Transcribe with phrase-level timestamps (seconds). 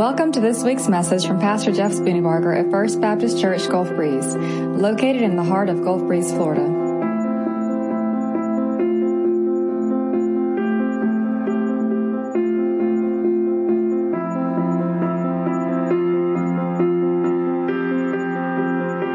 [0.00, 4.34] Welcome to this week's message from Pastor Jeff Spooneybarger at First Baptist Church Gulf Breeze,
[4.34, 6.62] located in the heart of Gulf Breeze, Florida.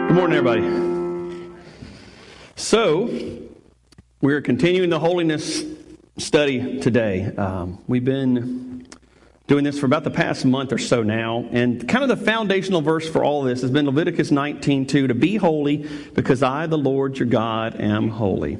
[0.08, 1.50] Good morning, everybody.
[2.56, 3.10] So,
[4.22, 5.63] we're continuing the holiness
[6.20, 7.36] study today.
[7.36, 8.65] Um, we've been
[9.48, 12.81] doing this for about the past month or so now, and kind of the foundational
[12.81, 17.17] verse for all this has been Leviticus 19:2, to be holy because I, the Lord
[17.20, 18.58] your God, am holy.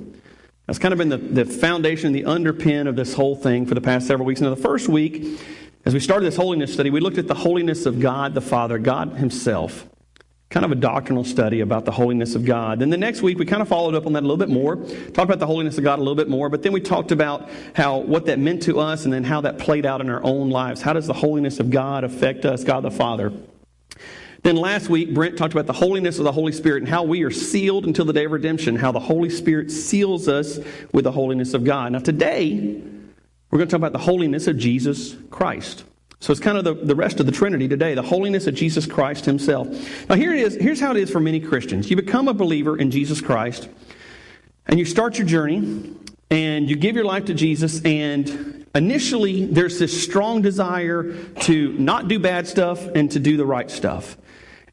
[0.68, 3.82] That's kind of been the, the foundation, the underpin of this whole thing for the
[3.82, 4.42] past several weeks.
[4.42, 5.40] Now, the first week,
[5.86, 8.80] as we started this holiness study, we looked at the holiness of God the Father,
[8.80, 9.88] God Himself
[10.56, 12.80] kind of a doctrinal study about the holiness of God.
[12.80, 14.78] Then the next week we kind of followed up on that a little bit more,
[14.78, 17.50] talked about the holiness of God a little bit more, but then we talked about
[17.74, 20.50] how what that meant to us and then how that played out in our own
[20.50, 20.82] lives.
[20.82, 23.34] How does the holiness of God affect us, God the Father?
[24.44, 27.24] Then last week, Brent talked about the holiness of the Holy Spirit and how we
[27.24, 30.58] are sealed until the day of redemption, how the Holy Spirit seals us
[30.94, 31.92] with the holiness of God.
[31.92, 32.82] Now, today,
[33.52, 35.84] we're going to talk about the holiness of Jesus Christ.
[36.20, 38.86] So it's kind of the, the rest of the Trinity today, the holiness of Jesus
[38.86, 39.68] Christ Himself.
[40.10, 40.56] Now, here it is.
[40.56, 41.90] Here's how it is for many Christians.
[41.90, 43.70] You become a believer in Jesus Christ,
[44.66, 45.94] and you start your journey,
[46.32, 52.08] and you give your life to Jesus, and initially there's this strong desire to not
[52.08, 54.18] do bad stuff and to do the right stuff.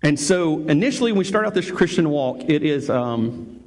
[0.03, 2.89] And so initially, when we start out this Christian walk, it is.
[2.89, 3.62] Um,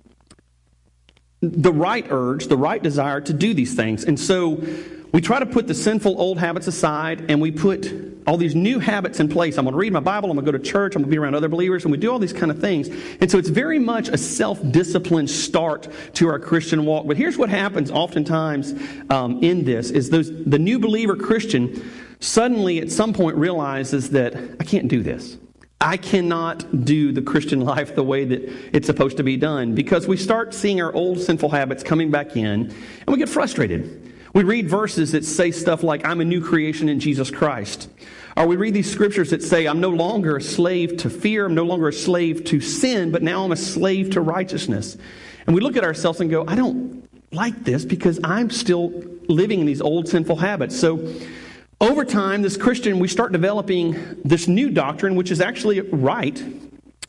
[1.52, 4.04] the right urge, the right desire to do these things.
[4.04, 4.64] And so
[5.12, 7.92] we try to put the sinful old habits aside and we put
[8.28, 9.58] all these new habits in place.
[9.58, 11.16] I'm going to read my Bible, I'm going to go to church, I'm going to
[11.16, 12.90] be around other believers, and we do all these kind of things.
[13.22, 17.08] And so it's very much a self disciplined start to our Christian walk.
[17.08, 18.74] But here's what happens oftentimes
[19.10, 24.36] um, in this is those, the new believer Christian suddenly at some point realizes that
[24.60, 25.38] I can't do this.
[25.82, 28.42] I cannot do the Christian life the way that
[28.76, 32.36] it's supposed to be done because we start seeing our old sinful habits coming back
[32.36, 34.14] in and we get frustrated.
[34.34, 37.90] We read verses that say stuff like, I'm a new creation in Jesus Christ.
[38.36, 41.56] Or we read these scriptures that say, I'm no longer a slave to fear, I'm
[41.56, 44.98] no longer a slave to sin, but now I'm a slave to righteousness.
[45.48, 48.92] And we look at ourselves and go, I don't like this because I'm still
[49.30, 50.78] living in these old sinful habits.
[50.78, 50.98] So
[51.82, 56.42] over time, this Christian, we start developing this new doctrine, which is actually right.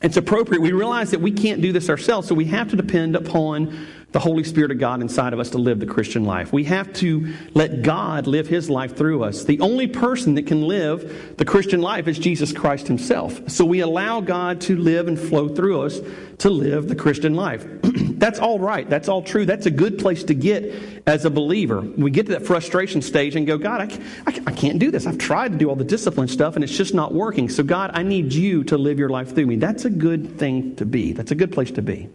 [0.01, 0.61] It's appropriate.
[0.61, 4.19] We realize that we can't do this ourselves, so we have to depend upon the
[4.19, 6.53] Holy Spirit of God inside of us to live the Christian life.
[6.53, 9.43] We have to let God live His life through us.
[9.43, 13.49] The only person that can live the Christian life is Jesus Christ Himself.
[13.49, 15.99] So we allow God to live and flow through us
[16.39, 17.65] to live the Christian life.
[18.17, 18.89] That's all right.
[18.89, 19.45] That's all true.
[19.45, 21.81] That's a good place to get as a believer.
[21.81, 25.05] We get to that frustration stage and go, God, I, I, I can't do this.
[25.05, 27.47] I've tried to do all the discipline stuff and it's just not working.
[27.47, 29.55] So, God, I need you to live your life through me.
[29.57, 31.13] That's a good thing to be.
[31.13, 32.09] That's a good place to be.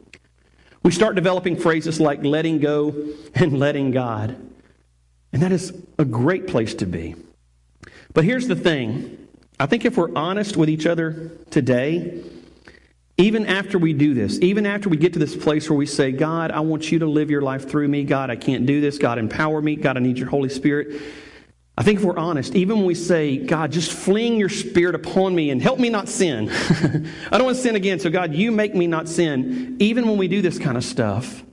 [0.82, 2.94] We start developing phrases like letting go
[3.34, 4.36] and letting God.
[5.32, 7.14] And that is a great place to be.
[8.12, 9.28] But here's the thing
[9.60, 12.24] I think if we're honest with each other today,
[13.22, 16.10] even after we do this, even after we get to this place where we say,
[16.10, 18.02] God, I want you to live your life through me.
[18.02, 18.98] God, I can't do this.
[18.98, 19.76] God, empower me.
[19.76, 21.00] God, I need your Holy Spirit.
[21.78, 25.36] I think if we're honest, even when we say, God, just fling your spirit upon
[25.36, 26.50] me and help me not sin.
[27.30, 29.76] I don't want to sin again, so God, you make me not sin.
[29.78, 31.44] Even when we do this kind of stuff,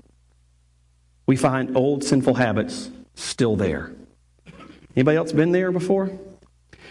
[1.27, 3.93] we find old sinful habits still there.
[4.95, 6.09] Anybody else been there before?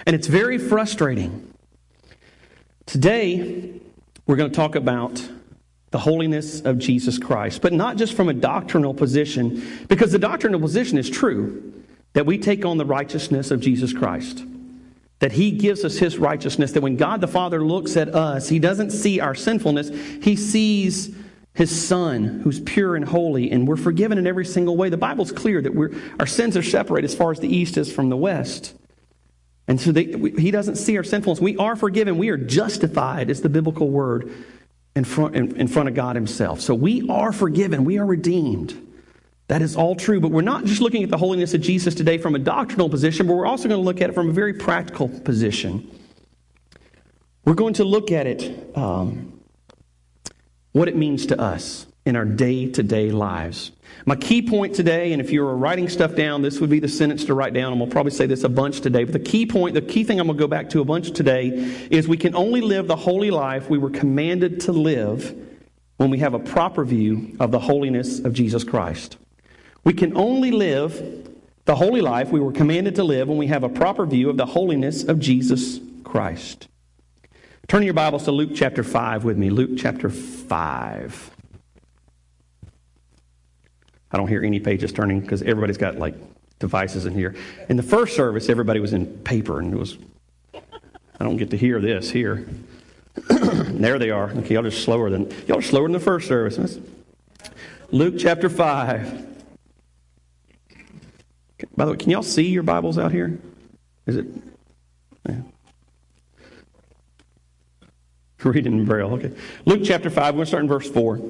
[0.06, 1.52] And it's very frustrating.
[2.86, 3.80] Today,
[4.28, 5.26] we're going to talk about
[5.90, 10.60] the holiness of Jesus Christ, but not just from a doctrinal position, because the doctrinal
[10.60, 11.72] position is true
[12.12, 14.44] that we take on the righteousness of Jesus Christ.
[15.20, 18.58] That He gives us His righteousness, that when God the Father looks at us, He
[18.58, 19.88] doesn't see our sinfulness,
[20.22, 21.14] He sees
[21.54, 24.90] His Son, who's pure and holy, and we're forgiven in every single way.
[24.90, 28.10] The Bible's clear that our sins are separated as far as the east is from
[28.10, 28.74] the west.
[29.68, 30.04] And so they,
[30.38, 31.40] He doesn't see our sinfulness.
[31.40, 34.32] We are forgiven, we are justified, is the biblical word,
[34.96, 36.60] in front, in, in front of God Himself.
[36.60, 38.86] So we are forgiven, we are redeemed.
[39.48, 42.18] That is all true, but we're not just looking at the holiness of Jesus today
[42.18, 44.52] from a doctrinal position, but we're also going to look at it from a very
[44.52, 45.90] practical position.
[47.44, 49.40] We're going to look at it, um,
[50.72, 53.70] what it means to us in our day to day lives.
[54.06, 56.88] My key point today, and if you were writing stuff down, this would be the
[56.88, 59.04] sentence to write down, and we'll probably say this a bunch today.
[59.04, 61.12] But the key point, the key thing I'm going to go back to a bunch
[61.12, 61.48] today
[61.90, 65.36] is we can only live the holy life we were commanded to live
[65.98, 69.18] when we have a proper view of the holiness of Jesus Christ.
[69.84, 71.28] We can only live
[71.66, 74.38] the holy life we were commanded to live when we have a proper view of
[74.38, 76.68] the holiness of Jesus Christ.
[77.66, 79.50] Turn your Bibles to Luke chapter 5 with me.
[79.50, 81.37] Luke chapter 5.
[84.10, 86.14] I don't hear any pages turning because everybody's got like
[86.58, 87.34] devices in here.
[87.68, 89.98] In the first service, everybody was in paper and it was,
[90.54, 92.48] I don't get to hear this here.
[93.28, 94.30] there they are.
[94.30, 96.78] Okay, y'all are slower than, y'all are slower than the first service.
[97.90, 99.26] Luke chapter 5.
[101.76, 103.38] By the way, can y'all see your Bibles out here?
[104.06, 104.26] Is it?
[105.28, 105.36] Yeah.
[108.44, 109.12] Reading in Braille.
[109.14, 109.32] Okay.
[109.64, 111.20] Luke chapter 5, we're going to start in verse 4.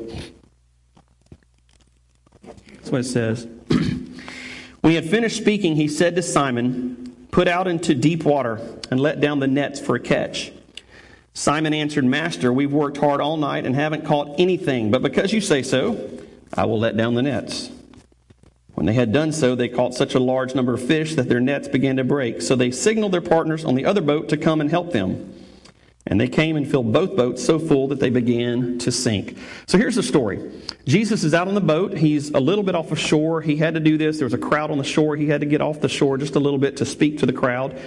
[2.88, 3.46] That's what it says.
[4.80, 8.58] when he had finished speaking, he said to Simon, Put out into deep water
[8.90, 10.50] and let down the nets for a catch.
[11.34, 15.42] Simon answered, Master, we've worked hard all night and haven't caught anything, but because you
[15.42, 16.18] say so,
[16.54, 17.70] I will let down the nets.
[18.72, 21.40] When they had done so, they caught such a large number of fish that their
[21.40, 22.40] nets began to break.
[22.40, 25.34] So they signaled their partners on the other boat to come and help them.
[26.08, 29.36] And they came and filled both boats so full that they began to sink.
[29.66, 30.50] So here's the story
[30.86, 31.96] Jesus is out on the boat.
[31.96, 33.42] He's a little bit off of shore.
[33.42, 34.16] He had to do this.
[34.16, 35.16] There was a crowd on the shore.
[35.16, 37.32] He had to get off the shore just a little bit to speak to the
[37.32, 37.78] crowd.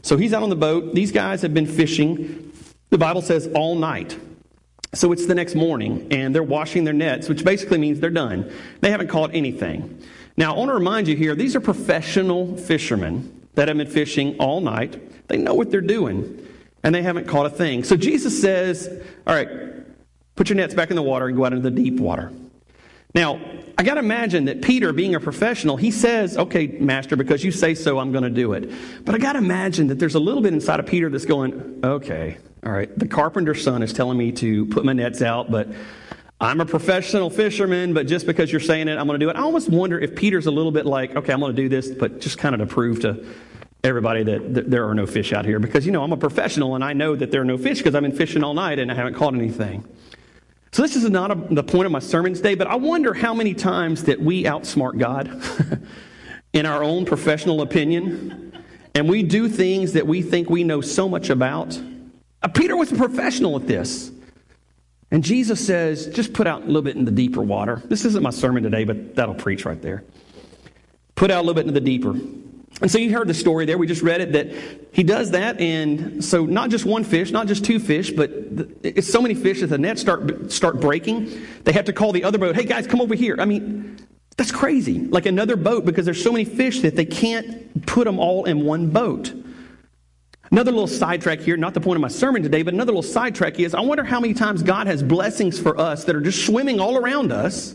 [0.00, 0.94] So he's out on the boat.
[0.94, 2.50] These guys have been fishing,
[2.88, 4.18] the Bible says, all night.
[4.94, 8.50] So it's the next morning, and they're washing their nets, which basically means they're done.
[8.80, 10.02] They haven't caught anything.
[10.38, 14.38] Now, I want to remind you here these are professional fishermen that have been fishing
[14.38, 15.28] all night.
[15.28, 16.46] They know what they're doing
[16.86, 17.82] and they haven't caught a thing.
[17.82, 18.88] So Jesus says,
[19.26, 19.48] All right,
[20.36, 22.30] put your nets back in the water and go out into the deep water.
[23.12, 23.40] Now,
[23.76, 27.50] I got to imagine that Peter, being a professional, he says, Okay, Master, because you
[27.50, 28.70] say so, I'm going to do it.
[29.04, 31.80] But I got to imagine that there's a little bit inside of Peter that's going,
[31.82, 35.66] Okay, all right, the carpenter's son is telling me to put my nets out, but
[36.40, 39.34] I'm a professional fisherman, but just because you're saying it, I'm going to do it.
[39.34, 41.88] I almost wonder if Peter's a little bit like, Okay, I'm going to do this,
[41.88, 43.26] but just kind of to prove to
[43.84, 46.74] everybody that, that, there are no fish out here because, you know, I'm a professional
[46.74, 48.90] and I know that there are no fish because I've been fishing all night and
[48.90, 49.84] I haven't caught anything.
[50.72, 53.32] So this is not a, the point of my sermon today, but I wonder how
[53.32, 55.42] many times that we outsmart God
[56.52, 58.52] in our own professional opinion
[58.96, 61.78] and we do things that we think we know so much about.
[62.42, 64.10] Uh, Peter was a professional at this.
[65.10, 67.82] And Jesus says, just put out a little bit in the deeper water.
[67.84, 70.02] This isn't my sermon today, but that'll preach right there.
[71.14, 72.14] Put out a little bit into the deeper.
[72.82, 73.78] And so you heard the story there.
[73.78, 74.50] We just read it that
[74.92, 75.60] he does that.
[75.60, 78.30] And so not just one fish, not just two fish, but
[78.82, 81.46] it's so many fish that the nets start, start breaking.
[81.64, 83.36] They have to call the other boat, hey guys, come over here.
[83.38, 83.98] I mean,
[84.36, 85.06] that's crazy.
[85.06, 88.64] Like another boat because there's so many fish that they can't put them all in
[88.64, 89.32] one boat.
[90.50, 93.58] Another little sidetrack here, not the point of my sermon today, but another little sidetrack
[93.58, 96.78] is I wonder how many times God has blessings for us that are just swimming
[96.78, 97.74] all around us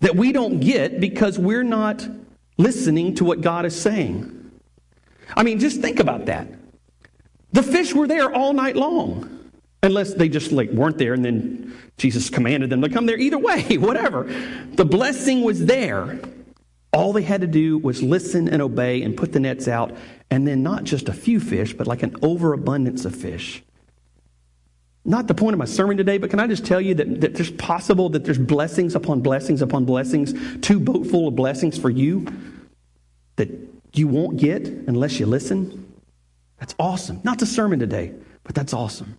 [0.00, 2.08] that we don't get because we're not
[2.58, 4.50] listening to what God is saying.
[5.36, 6.46] I mean, just think about that.
[7.52, 9.38] The fish were there all night long.
[9.84, 13.18] Unless they just like weren't there and then Jesus commanded them to come there.
[13.18, 14.24] Either way, whatever.
[14.74, 16.20] The blessing was there.
[16.92, 19.96] All they had to do was listen and obey and put the nets out,
[20.30, 23.62] and then not just a few fish, but like an overabundance of fish.
[25.04, 27.34] Not the point of my sermon today, but can I just tell you that, that
[27.34, 31.90] there's possible that there's blessings upon blessings upon blessings, two boat full of blessings for
[31.90, 32.26] you
[33.36, 33.50] that
[33.94, 35.92] you won't get unless you listen?
[36.58, 37.20] That's awesome.
[37.24, 38.12] Not the sermon today,
[38.44, 39.18] but that's awesome.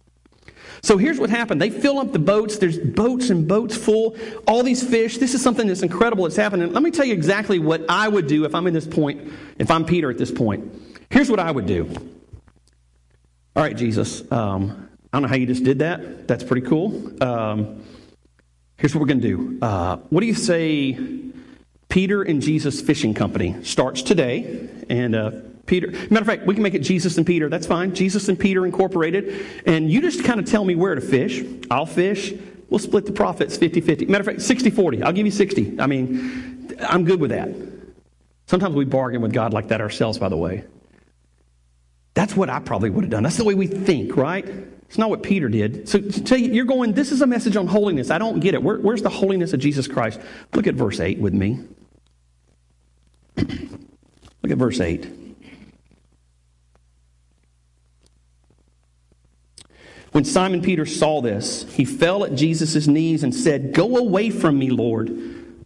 [0.82, 1.62] So here's what happened.
[1.62, 2.58] They fill up the boats.
[2.58, 4.16] There's boats and boats full.
[4.48, 5.18] All these fish.
[5.18, 6.72] This is something that's incredible that's happening.
[6.72, 9.70] Let me tell you exactly what I would do if I'm in this point, if
[9.70, 10.82] I'm Peter at this point.
[11.10, 11.90] Here's what I would do.
[13.56, 14.30] All right, Jesus.
[14.32, 16.28] Um, I don't know how you just did that.
[16.28, 17.24] That's pretty cool.
[17.24, 17.84] Um,
[18.78, 19.60] here's what we're going to do.
[19.62, 20.98] Uh, what do you say
[21.88, 24.68] Peter and Jesus Fishing Company starts today?
[24.90, 25.32] And uh,
[25.68, 27.48] Peter, matter of fact, we can make it Jesus and Peter.
[27.48, 27.94] That's fine.
[27.94, 29.46] Jesus and Peter Incorporated.
[29.68, 31.44] And you just kind of tell me where to fish.
[31.70, 32.34] I'll fish.
[32.72, 34.08] We'll split the profits 50 50.
[34.08, 35.04] Matter of fact, 60 40.
[35.04, 35.80] I'll give you 60.
[35.80, 37.50] I mean, I'm good with that.
[38.48, 40.64] Sometimes we bargain with God like that ourselves, by the way.
[42.14, 43.24] That's what I probably would have done.
[43.24, 44.46] That's the way we think, right?
[44.88, 45.90] It's not what Peter did.
[45.90, 48.12] So, so you're going, this is a message on holiness.
[48.12, 48.62] I don't get it.
[48.62, 50.20] Where, where's the holiness of Jesus Christ?
[50.54, 51.60] Look at verse 8 with me.
[53.38, 55.10] Look at verse 8.
[60.12, 64.60] When Simon Peter saw this, he fell at Jesus' knees and said, Go away from
[64.60, 65.10] me, Lord.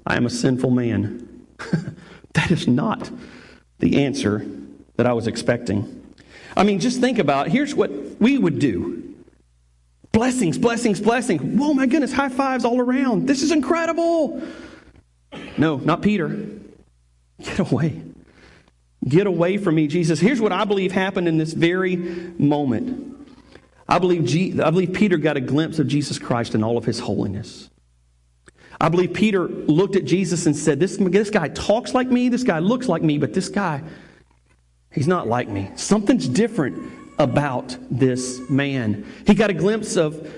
[0.05, 1.45] I am a sinful man.
[2.33, 3.11] that is not
[3.79, 4.45] the answer
[4.95, 6.06] that I was expecting.
[6.57, 7.51] I mean, just think about it.
[7.51, 8.97] here's what we would do
[10.11, 11.41] Blessings, blessings, blessings.
[11.41, 13.27] Whoa, my goodness, high fives all around.
[13.27, 14.41] This is incredible.
[15.57, 16.49] No, not Peter.
[17.43, 18.01] Get away.
[19.07, 20.19] Get away from me, Jesus.
[20.19, 23.15] Here's what I believe happened in this very moment.
[23.87, 26.99] I believe, I believe Peter got a glimpse of Jesus Christ in all of his
[26.99, 27.69] holiness.
[28.81, 32.43] I believe Peter looked at Jesus and said, this, this guy talks like me, this
[32.43, 33.83] guy looks like me, but this guy,
[34.97, 35.69] he's not like me.
[35.75, 39.05] Something's different about this man.
[39.27, 40.33] He got a glimpse of,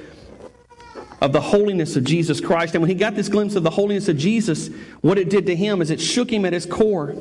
[1.22, 2.76] of the holiness of Jesus Christ.
[2.76, 5.56] And when he got this glimpse of the holiness of Jesus, what it did to
[5.56, 7.16] him is it shook him at his core.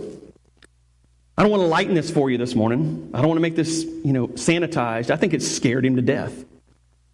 [1.37, 3.09] I don't want to lighten this for you this morning.
[3.15, 5.11] I don't want to make this, you know, sanitized.
[5.11, 6.45] I think it scared him to death.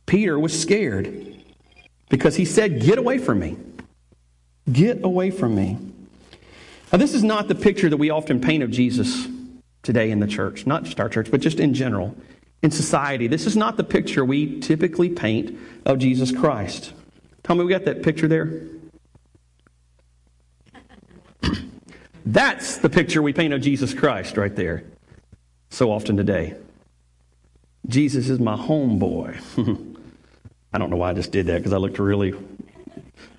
[0.06, 1.36] Peter was scared
[2.08, 3.58] because he said, Get away from me.
[4.72, 5.76] Get away from me.
[6.90, 9.28] Now, this is not the picture that we often paint of Jesus
[9.84, 12.16] today in the church, not just our church, but just in general,
[12.62, 13.28] in society.
[13.28, 16.92] This is not the picture we typically paint of Jesus Christ.
[17.48, 18.62] Me, we got that picture there?
[22.26, 24.84] That's the picture we paint of Jesus Christ right there
[25.68, 26.54] so often today.
[27.86, 29.38] Jesus is my homeboy.
[30.72, 32.34] I don't know why I just did that because I looked really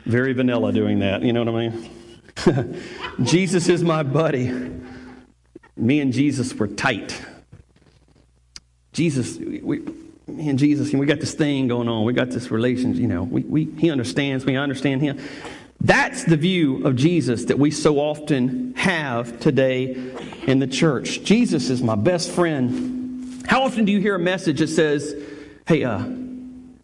[0.05, 1.23] very vanilla doing that.
[1.23, 2.83] You know what I mean?
[3.23, 4.71] Jesus is my buddy.
[5.77, 7.21] Me and Jesus were tight.
[8.93, 9.79] Jesus, we,
[10.27, 12.05] me and Jesus, we got this thing going on.
[12.05, 15.19] We got this relation, you know, we, we, he understands me, I understand him.
[15.81, 19.93] That's the view of Jesus that we so often have today
[20.47, 21.23] in the church.
[21.23, 23.45] Jesus is my best friend.
[23.47, 25.13] How often do you hear a message that says,
[25.67, 26.03] hey, uh,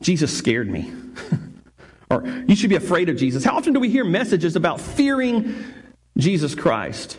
[0.01, 0.91] Jesus scared me?
[2.11, 3.43] or you should be afraid of Jesus?
[3.43, 5.55] How often do we hear messages about fearing
[6.17, 7.17] Jesus Christ?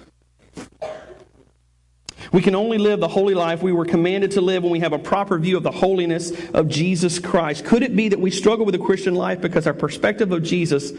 [2.32, 4.94] We can only live the holy life we were commanded to live when we have
[4.94, 7.66] a proper view of the holiness of Jesus Christ.
[7.66, 10.92] Could it be that we struggle with the Christian life because our perspective of Jesus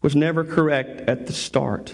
[0.00, 1.92] was never correct at the start?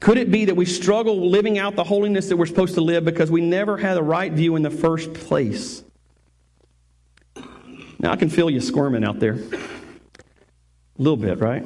[0.00, 3.04] Could it be that we struggle living out the holiness that we're supposed to live
[3.04, 5.84] because we never had the right view in the first place?
[7.98, 9.34] Now, I can feel you squirming out there.
[9.34, 11.64] A little bit, right?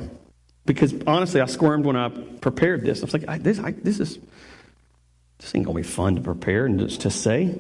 [0.66, 3.00] Because honestly, I squirmed when I prepared this.
[3.00, 4.18] I was like, I, this, I, this is
[5.38, 7.58] this ain't going to be fun to prepare and just to say.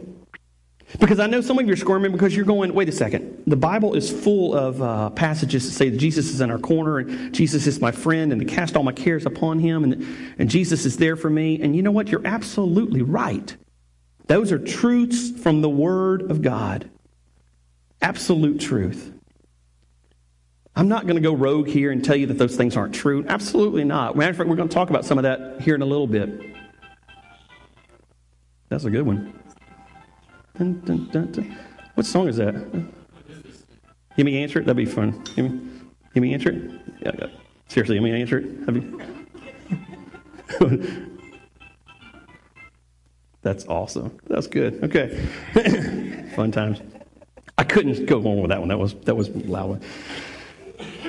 [0.98, 3.42] Because I know some of you are squirming because you're going, wait a second.
[3.46, 6.98] The Bible is full of uh, passages that say that Jesus is in our corner
[6.98, 10.06] and Jesus is my friend and to cast all my cares upon him and,
[10.38, 11.60] and Jesus is there for me.
[11.60, 12.08] And you know what?
[12.08, 13.54] You're absolutely right.
[14.28, 16.88] Those are truths from the Word of God.
[18.00, 19.12] Absolute truth.
[20.74, 23.24] I'm not going to go rogue here and tell you that those things aren't true.
[23.28, 24.16] Absolutely not.
[24.16, 26.06] Matter of fact, we're going to talk about some of that here in a little
[26.06, 26.57] bit.
[28.68, 29.32] That's a good one.
[30.58, 31.56] Dun, dun, dun,
[31.94, 32.54] what song is that?
[34.16, 34.66] Give me answer it.
[34.66, 35.22] That'd be fun.
[35.36, 35.60] Give me,
[36.12, 36.70] give me answer it.
[37.00, 37.26] Yeah, yeah.
[37.68, 38.66] Seriously, give me answer it.
[38.72, 38.82] Be.
[43.42, 44.18] That's awesome.
[44.26, 44.82] That's good.
[44.84, 45.26] Okay.
[46.34, 46.80] fun times.
[47.56, 48.68] I couldn't go on with that one.
[48.68, 49.82] That was that was loud.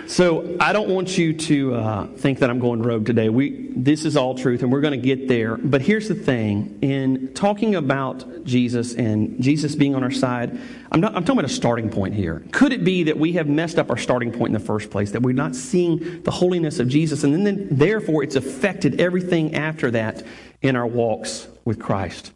[0.09, 3.29] So I don't want you to uh, think that I'm going rogue today.
[3.29, 5.55] We, this is all truth, and we're going to get there.
[5.55, 10.59] But here's the thing: in talking about Jesus and Jesus being on our side,
[10.91, 12.43] I'm, not, I'm talking about a starting point here.
[12.51, 15.11] Could it be that we have messed up our starting point in the first place?
[15.11, 19.53] That we're not seeing the holiness of Jesus, and then, then therefore it's affected everything
[19.53, 20.25] after that
[20.63, 22.31] in our walks with Christ.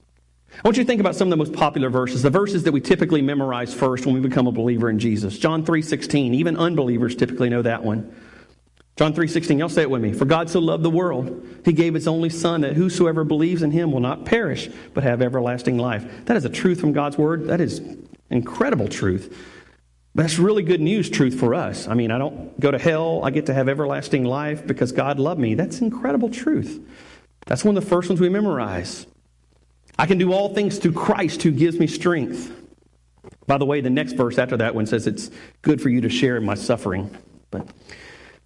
[0.58, 2.72] I want you to think about some of the most popular verses, the verses that
[2.72, 5.38] we typically memorize first when we become a believer in Jesus.
[5.38, 8.12] John 3:16, even unbelievers typically know that one.
[8.96, 10.14] John 3:16, y'all say it with me.
[10.14, 13.72] For God so loved the world, he gave his only son that whosoever believes in
[13.72, 16.06] him will not perish but have everlasting life.
[16.26, 17.48] That is a truth from God's word.
[17.48, 17.82] That is
[18.30, 19.36] incredible truth.
[20.16, 21.88] That's really good news truth for us.
[21.88, 25.20] I mean, I don't go to hell, I get to have everlasting life because God
[25.20, 25.56] loved me.
[25.56, 26.80] That's incredible truth.
[27.48, 29.08] That's one of the first ones we memorize.
[29.98, 32.52] I can do all things through Christ who gives me strength.
[33.46, 35.30] By the way, the next verse after that one says it's
[35.62, 37.16] good for you to share in my suffering.
[37.52, 37.68] But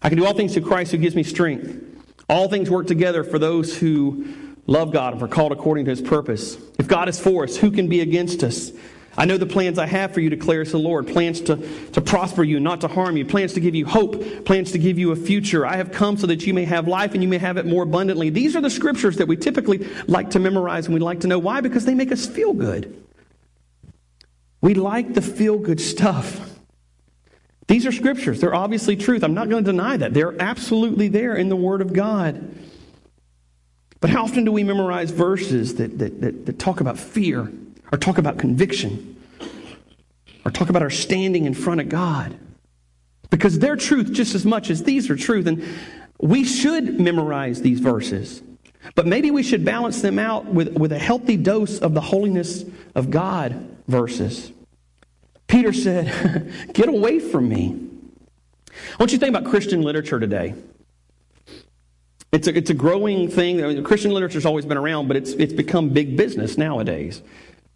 [0.02, 1.84] I can do all things through Christ who gives me strength.
[2.30, 4.28] All things work together for those who
[4.66, 6.58] love God and are called according to his purpose.
[6.78, 8.72] If God is for us, who can be against us?
[9.18, 11.58] I know the plans I have for you, declares the Lord plans to,
[11.94, 15.00] to prosper you, not to harm you, plans to give you hope, plans to give
[15.00, 15.66] you a future.
[15.66, 17.82] I have come so that you may have life and you may have it more
[17.82, 18.30] abundantly.
[18.30, 21.40] These are the scriptures that we typically like to memorize and we like to know.
[21.40, 21.62] Why?
[21.62, 23.04] Because they make us feel good.
[24.62, 26.52] We like the feel good stuff.
[27.68, 28.40] These are scriptures.
[28.40, 29.24] They're obviously truth.
[29.24, 30.14] I'm not going to deny that.
[30.14, 32.56] They're absolutely there in the Word of God.
[34.00, 37.52] But how often do we memorize verses that, that, that, that talk about fear?
[37.92, 39.16] Or talk about conviction
[40.46, 42.38] or talk about our standing in front of God.
[43.30, 45.48] Because they're truth just as much as these are truth.
[45.48, 45.64] And
[46.20, 48.42] we should memorize these verses.
[48.96, 52.64] But maybe we should balance them out with, with a healthy dose of the holiness
[52.96, 54.52] of God verses.
[55.48, 57.90] Peter said, Get away from me.
[58.70, 60.54] I want you to think about Christian literature today.
[62.32, 63.64] It's a, it's a growing thing.
[63.64, 67.22] I mean, Christian literature's always been around, but it's, it's become big business nowadays.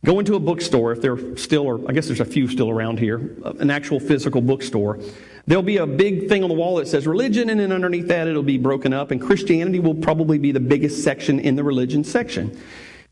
[0.03, 2.97] Go into a bookstore, if there still are, I guess there's a few still around
[2.97, 4.97] here, an actual physical bookstore.
[5.45, 8.27] There'll be a big thing on the wall that says religion, and then underneath that
[8.27, 12.03] it'll be broken up, and Christianity will probably be the biggest section in the religion
[12.03, 12.59] section.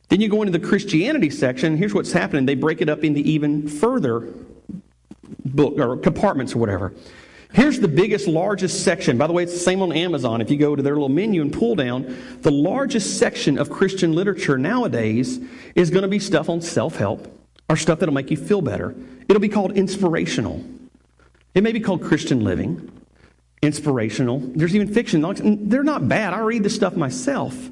[0.10, 2.48] Then you go into the Christianity section, here's what's happening.
[2.48, 4.28] They break it up into even further
[5.46, 6.94] book or compartments or whatever.
[7.52, 9.18] Here's the biggest, largest section.
[9.18, 10.40] By the way, it's the same on Amazon.
[10.40, 14.14] If you go to their little menu and pull down, the largest section of Christian
[14.14, 15.40] literature nowadays
[15.74, 17.28] is going to be stuff on self help
[17.68, 18.96] or stuff that'll make you feel better.
[19.28, 20.64] It'll be called inspirational.
[21.56, 22.92] It may be called Christian living,
[23.64, 24.40] inspirational.
[24.40, 25.68] There's even fiction.
[25.70, 26.34] They're not bad.
[26.34, 27.72] I read the stuff myself.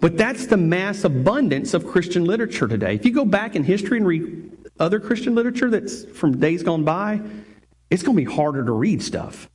[0.00, 2.94] But that's the mass abundance of Christian literature today.
[2.94, 6.84] If you go back in history and read other Christian literature that's from days gone
[6.84, 7.20] by,
[7.90, 9.48] it's going to be harder to read stuff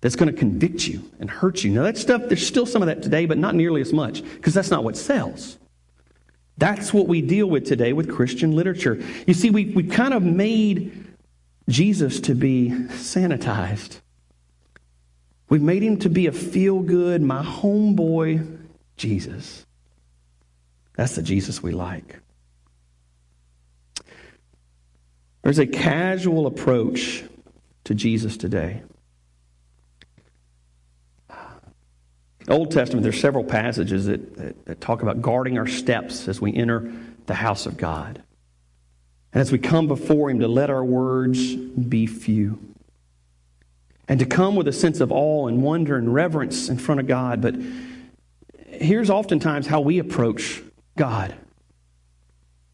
[0.00, 1.70] that's going to convict you and hurt you.
[1.70, 4.54] Now, that stuff, there's still some of that today, but not nearly as much because
[4.54, 5.58] that's not what sells.
[6.58, 9.02] That's what we deal with today with Christian literature.
[9.26, 11.06] You see, we, we kind of made
[11.68, 14.00] Jesus to be sanitized.
[15.48, 18.58] We've made him to be a feel good, my homeboy
[18.96, 19.64] Jesus.
[20.94, 22.18] That's the Jesus we like.
[25.42, 27.24] There's a casual approach
[27.84, 28.82] to Jesus today.
[32.48, 36.54] Old Testament, there's several passages that, that, that, talk about guarding our steps as we
[36.54, 36.90] enter
[37.26, 38.22] the house of God.
[39.32, 42.58] And as we come before Him, to let our words be few.
[44.08, 47.06] And to come with a sense of awe and wonder and reverence in front of
[47.06, 47.42] God.
[47.42, 47.56] But
[48.66, 50.62] here's oftentimes how we approach
[50.96, 51.34] God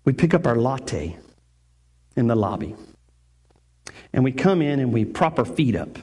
[0.05, 1.16] we pick up our latte
[2.14, 2.76] in the lobby.
[4.12, 5.99] And we come in and we prop our feet up.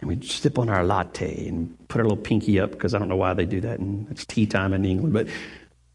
[0.00, 3.08] And we sip on our latte and put our little pinky up because I don't
[3.08, 3.78] know why they do that.
[3.78, 5.14] And it's tea time in England.
[5.14, 5.28] But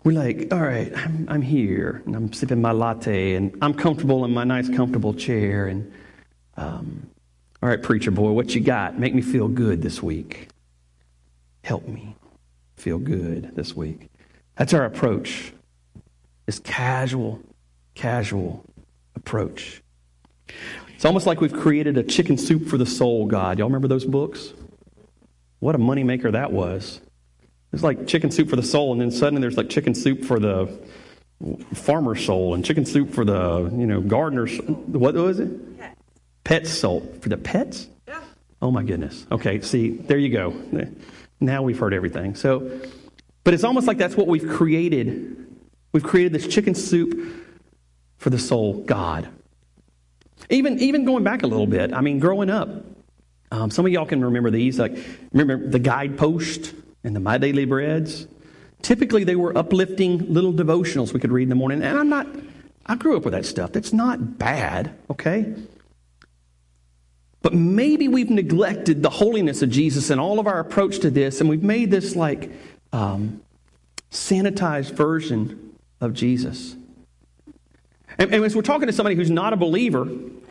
[0.03, 4.25] we're like, all right, I'm, I'm here and I'm sipping my latte and I'm comfortable
[4.25, 5.67] in my nice, comfortable chair.
[5.67, 5.91] And,
[6.57, 7.07] um,
[7.61, 8.97] all right, preacher boy, what you got?
[8.97, 10.47] Make me feel good this week.
[11.63, 12.15] Help me
[12.75, 14.09] feel good this week.
[14.57, 15.53] That's our approach.
[16.47, 17.39] This casual,
[17.93, 18.65] casual
[19.15, 19.83] approach.
[20.95, 23.57] It's almost like we've created a chicken soup for the soul, God.
[23.57, 24.53] Y'all remember those books?
[25.59, 27.01] What a moneymaker that was.
[27.73, 30.39] It's like chicken soup for the soul, and then suddenly there's like chicken soup for
[30.39, 30.67] the
[31.73, 34.57] farmer's soul and chicken soup for the, you know, gardener's.
[34.59, 35.79] What was it?
[35.79, 35.97] Pet.
[36.43, 37.01] Pet soul.
[37.21, 37.87] For the pets?
[38.07, 38.21] Yeah.
[38.61, 39.25] Oh my goodness.
[39.31, 40.53] Okay, see, there you go.
[41.39, 42.35] Now we've heard everything.
[42.35, 42.81] So,
[43.43, 45.47] but it's almost like that's what we've created.
[45.93, 47.19] We've created this chicken soup
[48.17, 49.27] for the soul, God.
[50.49, 52.69] Even, even going back a little bit, I mean, growing up,
[53.51, 54.79] um, some of y'all can remember these.
[54.79, 54.97] Like,
[55.33, 56.73] remember the guidepost
[57.03, 58.27] and the My Daily Breads?
[58.81, 61.83] Typically, they were uplifting little devotionals we could read in the morning.
[61.83, 62.27] And I'm not,
[62.85, 63.71] I grew up with that stuff.
[63.71, 65.53] That's not bad, okay?
[67.41, 71.41] But maybe we've neglected the holiness of Jesus and all of our approach to this,
[71.41, 72.51] and we've made this like
[72.93, 73.41] um,
[74.11, 76.75] sanitized version of Jesus.
[78.17, 80.07] And, and as we're talking to somebody who's not a believer,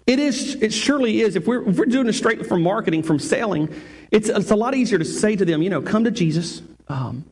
[0.06, 1.36] it is, it surely is.
[1.36, 3.68] If we're, if we're doing it straight from marketing, from selling,
[4.10, 6.62] it's, it's a lot easier to say to them, you know, come to Jesus.
[6.88, 7.24] Um,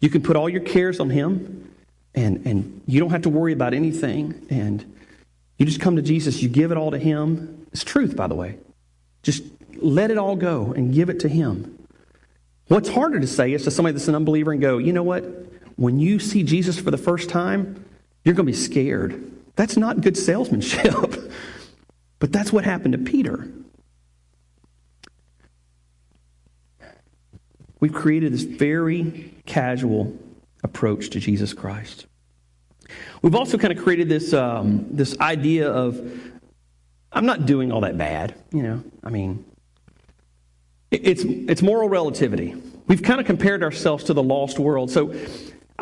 [0.00, 1.70] you can put all your cares on Him,
[2.14, 4.46] and, and you don't have to worry about anything.
[4.50, 4.94] And
[5.58, 7.66] you just come to Jesus, you give it all to Him.
[7.72, 8.58] It's truth, by the way.
[9.22, 9.44] Just
[9.76, 11.78] let it all go and give it to Him.
[12.68, 15.24] What's harder to say is to somebody that's an unbeliever and go, you know what?
[15.76, 17.84] When you see Jesus for the first time,
[18.24, 19.30] you're going to be scared.
[19.56, 20.94] That's not good salesmanship.
[22.18, 23.48] but that's what happened to Peter.
[27.80, 30.16] We've created this very casual
[30.62, 32.06] approach to Jesus Christ.
[33.22, 36.00] We've also kind of created this, um, this idea of,
[37.10, 38.84] I'm not doing all that bad, you know.
[39.02, 39.44] I mean,
[40.90, 42.54] it's, it's moral relativity.
[42.86, 44.90] We've kind of compared ourselves to the lost world.
[44.90, 45.14] So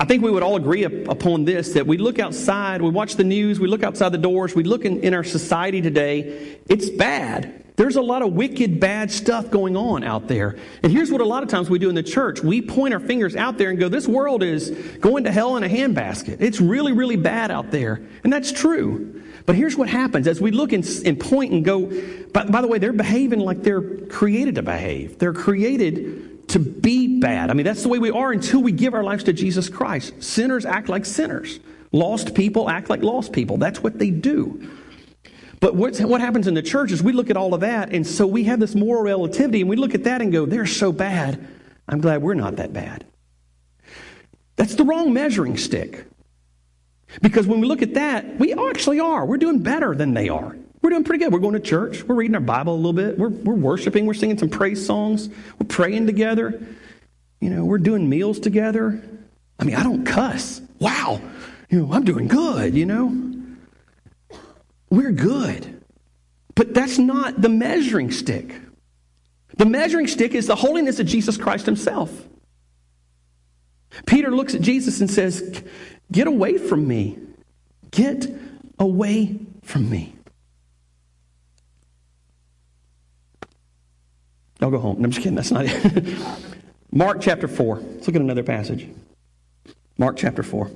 [0.00, 3.24] I think we would all agree upon this that we look outside, we watch the
[3.24, 6.56] news, we look outside the doors, we look in, in our society today.
[6.70, 7.66] It's bad.
[7.76, 10.56] There's a lot of wicked, bad stuff going on out there.
[10.82, 13.00] And here's what a lot of times we do in the church we point our
[13.00, 16.38] fingers out there and go, This world is going to hell in a handbasket.
[16.40, 18.00] It's really, really bad out there.
[18.24, 19.22] And that's true.
[19.44, 21.92] But here's what happens as we look and, and point and go,
[22.32, 25.18] by, by the way, they're behaving like they're created to behave.
[25.18, 27.50] They're created to be bad.
[27.50, 30.22] I mean, that's the way we are until we give our lives to Jesus Christ.
[30.22, 31.58] Sinners act like sinners.
[31.92, 33.56] Lost people act like lost people.
[33.56, 34.70] That's what they do.
[35.60, 38.26] But what happens in the church is we look at all of that, and so
[38.26, 41.46] we have this moral relativity, and we look at that and go, they're so bad.
[41.88, 43.04] I'm glad we're not that bad.
[44.56, 46.06] That's the wrong measuring stick.
[47.20, 49.26] Because when we look at that, we actually are.
[49.26, 50.56] We're doing better than they are.
[50.82, 51.32] We're doing pretty good.
[51.32, 52.04] We're going to church.
[52.04, 53.18] We're reading our Bible a little bit.
[53.18, 54.06] We're, we're worshiping.
[54.06, 55.28] We're singing some praise songs.
[55.58, 56.60] We're praying together.
[57.40, 59.02] You know, we're doing meals together.
[59.58, 60.62] I mean, I don't cuss.
[60.78, 61.20] Wow.
[61.68, 63.14] You know, I'm doing good, you know.
[64.88, 65.82] We're good.
[66.54, 68.54] But that's not the measuring stick.
[69.56, 72.10] The measuring stick is the holiness of Jesus Christ himself.
[74.06, 75.62] Peter looks at Jesus and says,
[76.10, 77.18] Get away from me.
[77.90, 78.26] Get
[78.78, 80.14] away from me.
[84.60, 84.98] I'll go home.
[84.98, 85.36] No, I'm just kidding.
[85.36, 86.18] That's not it.
[86.92, 87.76] Mark chapter 4.
[87.76, 88.88] Let's look at another passage.
[89.96, 90.70] Mark chapter 4.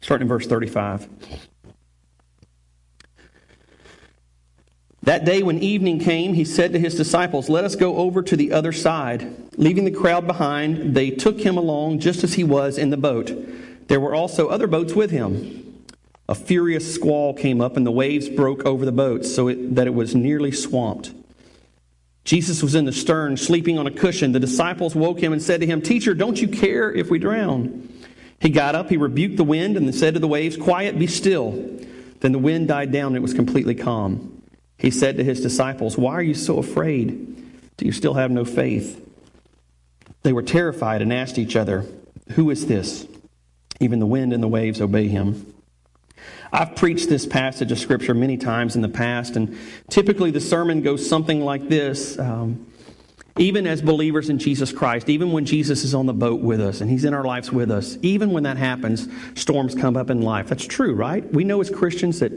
[0.00, 1.08] Starting in verse 35.
[5.02, 8.36] That day, when evening came, he said to his disciples, Let us go over to
[8.36, 9.34] the other side.
[9.56, 13.32] Leaving the crowd behind, they took him along just as he was in the boat.
[13.88, 15.67] There were also other boats with him.
[16.28, 19.86] A furious squall came up, and the waves broke over the boat so it, that
[19.86, 21.12] it was nearly swamped.
[22.24, 24.32] Jesus was in the stern, sleeping on a cushion.
[24.32, 27.88] The disciples woke him and said to him, Teacher, don't you care if we drown?
[28.40, 31.52] He got up, he rebuked the wind, and said to the waves, Quiet, be still.
[32.20, 34.42] Then the wind died down, and it was completely calm.
[34.76, 37.36] He said to his disciples, Why are you so afraid?
[37.78, 39.02] Do you still have no faith?
[40.22, 41.86] They were terrified and asked each other,
[42.32, 43.06] Who is this?
[43.80, 45.54] Even the wind and the waves obey him.
[46.52, 49.56] I've preached this passage of Scripture many times in the past, and
[49.88, 52.18] typically the sermon goes something like this.
[52.18, 52.66] Um,
[53.38, 56.80] even as believers in Jesus Christ, even when Jesus is on the boat with us
[56.80, 60.22] and he's in our lives with us, even when that happens, storms come up in
[60.22, 60.48] life.
[60.48, 61.24] That's true, right?
[61.32, 62.32] We know as Christians that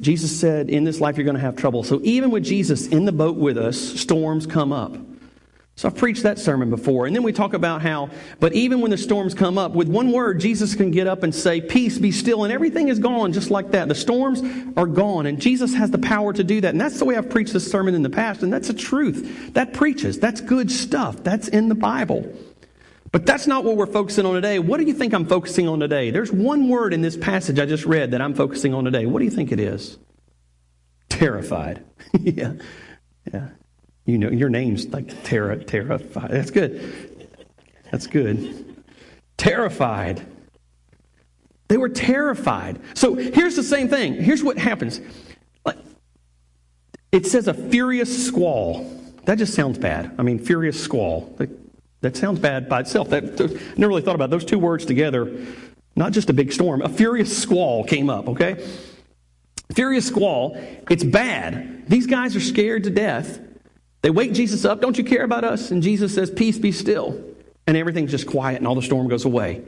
[0.00, 1.82] Jesus said, In this life you're going to have trouble.
[1.82, 4.96] So even with Jesus in the boat with us, storms come up.
[5.76, 7.06] So I've preached that sermon before.
[7.06, 8.08] And then we talk about how,
[8.40, 11.34] but even when the storms come up, with one word, Jesus can get up and
[11.34, 13.86] say, Peace, be still, and everything is gone just like that.
[13.86, 14.42] The storms
[14.78, 16.70] are gone, and Jesus has the power to do that.
[16.70, 19.52] And that's the way I've preached this sermon in the past, and that's the truth.
[19.52, 20.18] That preaches.
[20.18, 21.22] That's good stuff.
[21.22, 22.34] That's in the Bible.
[23.12, 24.58] But that's not what we're focusing on today.
[24.58, 26.10] What do you think I'm focusing on today?
[26.10, 29.04] There's one word in this passage I just read that I'm focusing on today.
[29.04, 29.98] What do you think it is?
[31.10, 31.84] Terrified.
[32.20, 32.54] yeah.
[33.30, 33.48] Yeah.
[34.06, 36.30] You know, your name's like terra, terrified.
[36.30, 37.28] That's good.
[37.90, 38.84] That's good.
[39.36, 40.24] Terrified.
[41.68, 42.78] They were terrified.
[42.94, 44.14] So here's the same thing.
[44.14, 45.00] Here's what happens.
[47.12, 48.92] It says a furious squall.
[49.24, 50.14] That just sounds bad.
[50.18, 51.36] I mean, furious squall.
[52.02, 53.08] That sounds bad by itself.
[53.10, 55.46] That, I never really thought about those two words together.
[55.96, 58.64] Not just a big storm, a furious squall came up, okay?
[59.74, 60.56] Furious squall,
[60.90, 61.88] it's bad.
[61.88, 63.40] These guys are scared to death.
[64.06, 65.72] They wake Jesus up, don't you care about us?
[65.72, 67.20] And Jesus says, Peace be still.
[67.66, 69.64] And everything's just quiet and all the storm goes away.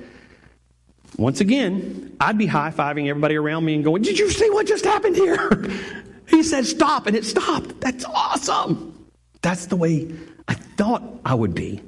[1.17, 4.69] Once again, I'd be high fiving everybody around me and going, Did you see what
[4.69, 5.69] just happened here?
[6.29, 7.81] he said, Stop, and it stopped.
[7.81, 9.09] That's awesome.
[9.43, 10.15] That's the way
[10.47, 11.83] I thought I would be.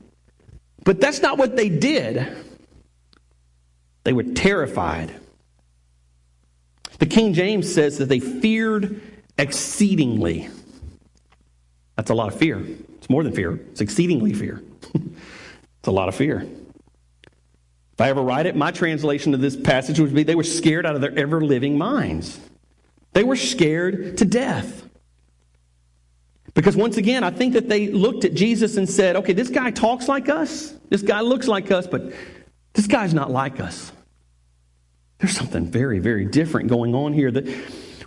[0.83, 2.37] But that's not what they did.
[4.03, 5.15] They were terrified.
[6.99, 9.01] The King James says that they feared
[9.39, 10.49] exceedingly.
[12.01, 12.65] That's a lot of fear.
[12.97, 14.63] It's more than fear, it's exceedingly fear.
[14.95, 16.47] it's a lot of fear.
[17.93, 20.87] If I ever write it, my translation of this passage would be they were scared
[20.87, 22.41] out of their ever living minds.
[23.13, 24.89] They were scared to death.
[26.55, 29.71] Because once again, I think that they looked at Jesus and said, okay, this guy
[29.71, 32.15] talks like us, this guy looks like us, but
[32.73, 33.93] this guy's not like us.
[35.19, 37.47] There's something very, very different going on here that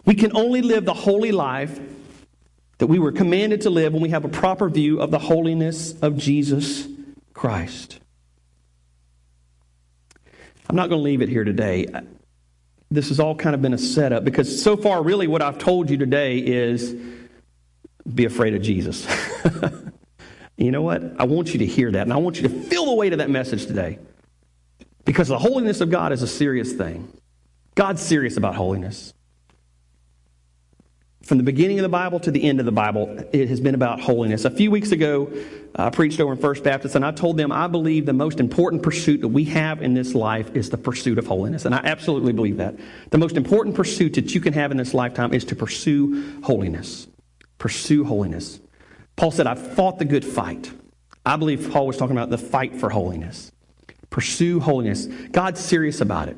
[0.03, 1.79] we can only live the holy life
[2.77, 5.99] that we were commanded to live when we have a proper view of the holiness
[6.01, 6.87] of Jesus
[7.33, 7.99] Christ.
[10.69, 11.87] I'm not going to leave it here today.
[12.89, 15.89] This has all kind of been a setup because so far, really, what I've told
[15.89, 16.95] you today is
[18.11, 19.07] be afraid of Jesus.
[20.57, 21.01] you know what?
[21.19, 23.19] I want you to hear that, and I want you to feel the weight of
[23.19, 23.99] that message today.
[25.05, 27.11] Because the holiness of God is a serious thing.
[27.75, 29.13] God's serious about holiness.
[31.23, 33.75] From the beginning of the Bible to the end of the Bible, it has been
[33.75, 34.43] about holiness.
[34.43, 35.31] A few weeks ago,
[35.73, 38.83] I preached over in First Baptist, and I told them I believe the most important
[38.83, 41.63] pursuit that we have in this life is the pursuit of holiness.
[41.63, 42.75] And I absolutely believe that.
[43.11, 47.07] The most important pursuit that you can have in this lifetime is to pursue holiness.
[47.57, 48.59] Pursue holiness.
[49.15, 50.73] Paul said, I've fought the good fight.
[51.25, 53.49] I believe Paul was talking about the fight for holiness.
[54.09, 55.05] Pursue holiness.
[55.31, 56.37] God's serious about it.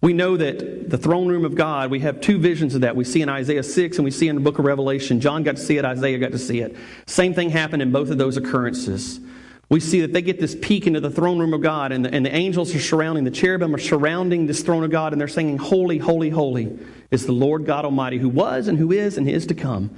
[0.00, 2.96] We know that the throne room of God, we have two visions of that.
[2.96, 5.20] We see in Isaiah 6 and we see in the book of Revelation.
[5.20, 6.74] John got to see it, Isaiah got to see it.
[7.06, 9.20] Same thing happened in both of those occurrences.
[9.68, 12.12] We see that they get this peek into the throne room of God, and the,
[12.12, 15.28] and the angels are surrounding, the cherubim are surrounding this throne of God, and they're
[15.28, 16.76] singing, Holy, holy, holy
[17.12, 19.90] is the Lord God Almighty, who was and who is and is to come.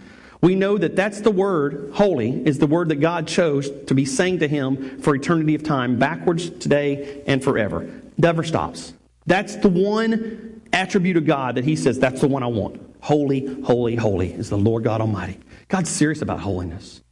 [0.42, 4.04] We know that that's the word, holy, is the word that God chose to be
[4.04, 7.88] saying to him for eternity of time, backwards, today, and forever.
[8.18, 8.92] Never stops.
[9.26, 12.80] That's the one attribute of God that he says, that's the one I want.
[13.00, 15.38] Holy, holy, holy is the Lord God Almighty.
[15.68, 17.02] God's serious about holiness.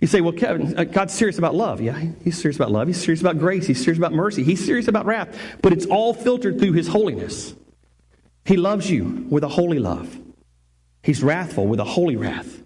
[0.00, 1.80] You say, well, Kevin, uh, God's serious about love.
[1.80, 2.86] Yeah, he's serious about love.
[2.86, 3.66] He's serious about grace.
[3.66, 4.44] He's serious about mercy.
[4.44, 5.36] He's serious about wrath.
[5.62, 7.54] But it's all filtered through his holiness.
[8.44, 10.16] He loves you with a holy love.
[11.02, 12.62] He's wrathful with a holy wrath.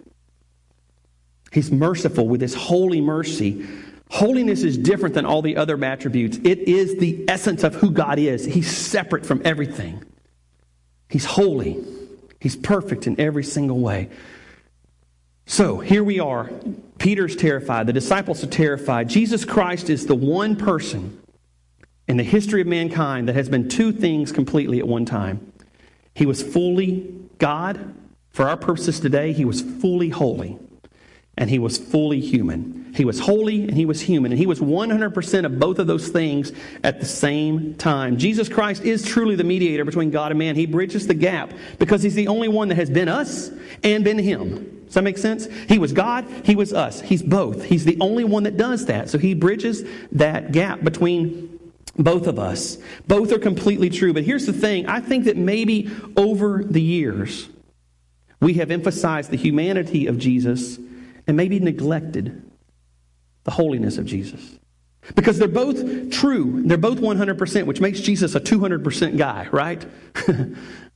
[1.51, 3.65] He's merciful with his holy mercy.
[4.15, 6.37] Holiness is different than all the other attributes.
[6.37, 8.45] It is the essence of who God is.
[8.45, 10.05] He's separate from everything.
[11.09, 11.83] He's holy.
[12.39, 14.09] He's perfect in every single way.
[15.47, 16.49] So here we are.
[16.97, 17.87] Peter's terrified.
[17.87, 19.09] The disciples are terrified.
[19.09, 21.21] Jesus Christ is the one person
[22.07, 25.51] in the history of mankind that has been two things completely at one time.
[26.13, 27.93] He was fully God.
[28.29, 30.57] For our purposes today, he was fully holy
[31.37, 32.84] and he was fully human.
[32.95, 36.07] He was holy and he was human, and he was 100% of both of those
[36.07, 36.53] things
[36.83, 38.17] at the same time.
[38.17, 40.55] Jesus Christ is truly the mediator between God and man.
[40.55, 43.51] He bridges the gap because he's the only one that has been us
[43.83, 44.83] and been him.
[44.85, 45.47] Does that make sense?
[45.67, 47.01] He was God, he was us.
[47.01, 47.63] He's both.
[47.63, 49.09] He's the only one that does that.
[49.09, 51.59] So he bridges that gap between
[51.97, 52.77] both of us.
[53.07, 54.13] Both are completely true.
[54.13, 57.49] But here's the thing I think that maybe over the years,
[58.39, 60.79] we have emphasized the humanity of Jesus
[61.27, 62.41] and maybe neglected
[63.45, 64.59] the holiness of Jesus.
[65.13, 66.63] Because they're both true.
[66.65, 69.85] They're both 100%, which makes Jesus a 200% guy, right?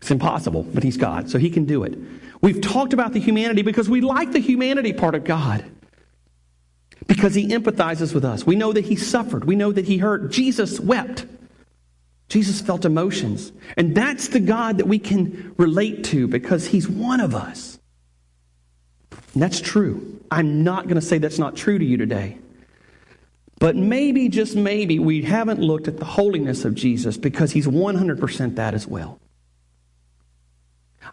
[0.01, 1.97] it's impossible, but he's God, so he can do it.
[2.41, 5.63] We've talked about the humanity because we like the humanity part of God.
[7.07, 8.45] Because he empathizes with us.
[8.45, 9.45] We know that he suffered.
[9.45, 10.31] We know that he hurt.
[10.31, 11.25] Jesus wept.
[12.29, 13.51] Jesus felt emotions.
[13.77, 17.78] And that's the God that we can relate to because he's one of us.
[19.33, 20.21] And that's true.
[20.31, 22.37] I'm not going to say that's not true to you today.
[23.59, 28.55] But maybe, just maybe, we haven't looked at the holiness of Jesus because he's 100%
[28.55, 29.19] that as well.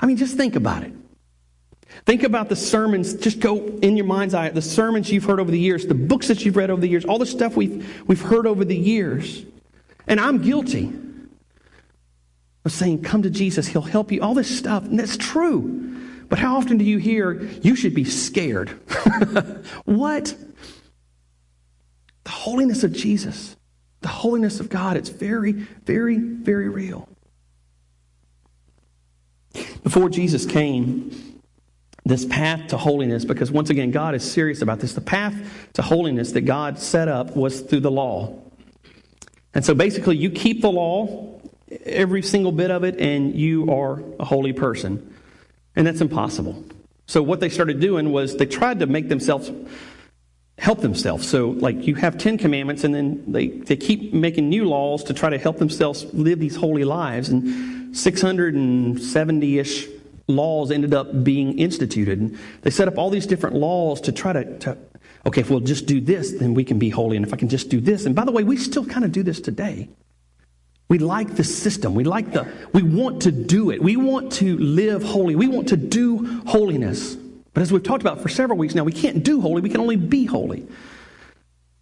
[0.01, 0.93] I mean, just think about it.
[2.05, 5.51] Think about the sermons, just go in your mind's eye, the sermons you've heard over
[5.51, 8.21] the years, the books that you've read over the years, all the stuff we've, we've
[8.21, 9.45] heard over the years.
[10.07, 10.93] And I'm guilty
[12.65, 14.85] of saying, Come to Jesus, He'll help you, all this stuff.
[14.85, 15.97] And that's true.
[16.29, 18.71] But how often do you hear, You should be scared?
[19.85, 20.35] what?
[22.25, 23.57] The holiness of Jesus,
[24.01, 27.09] the holiness of God, it's very, very, very real.
[29.83, 31.41] Before Jesus came,
[32.05, 34.93] this path to holiness, because once again, God is serious about this.
[34.95, 35.35] The path
[35.75, 38.43] to holiness that God set up was through the law.
[39.55, 41.41] And so basically, you keep the law,
[41.85, 45.16] every single bit of it, and you are a holy person.
[45.77, 46.65] And that's impossible.
[47.07, 49.53] So what they started doing was they tried to make themselves
[50.59, 51.29] help themselves.
[51.29, 55.15] So like you have 10 commandments and then they, they keep making new laws to
[55.15, 57.29] try to help themselves live these holy lives.
[57.29, 59.87] And 670-ish
[60.29, 62.19] laws ended up being instituted.
[62.19, 64.79] And they set up all these different laws to try to, to,
[65.27, 67.17] okay, if we'll just do this, then we can be holy.
[67.17, 68.07] And if I can just do this.
[68.07, 69.89] And by the way, we still kind of do this today.
[70.89, 71.95] We like the system.
[71.95, 73.83] We like the, we want to do it.
[73.83, 75.35] We want to live holy.
[75.35, 77.17] We want to do holiness.
[77.55, 79.63] But as we've talked about for several weeks now, we can't do holy.
[79.63, 80.67] We can only be holy.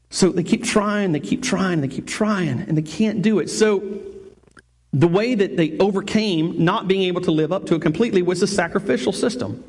[0.08, 3.50] So they keep trying, they keep trying, they keep trying, and they can't do it.
[3.50, 4.00] So
[4.92, 8.40] the way that they overcame not being able to live up to it completely was
[8.40, 9.62] the sacrificial system.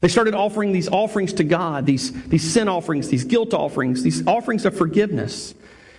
[0.00, 4.26] They started offering these offerings to God, these, these sin offerings, these guilt offerings, these
[4.26, 5.54] offerings of forgiveness.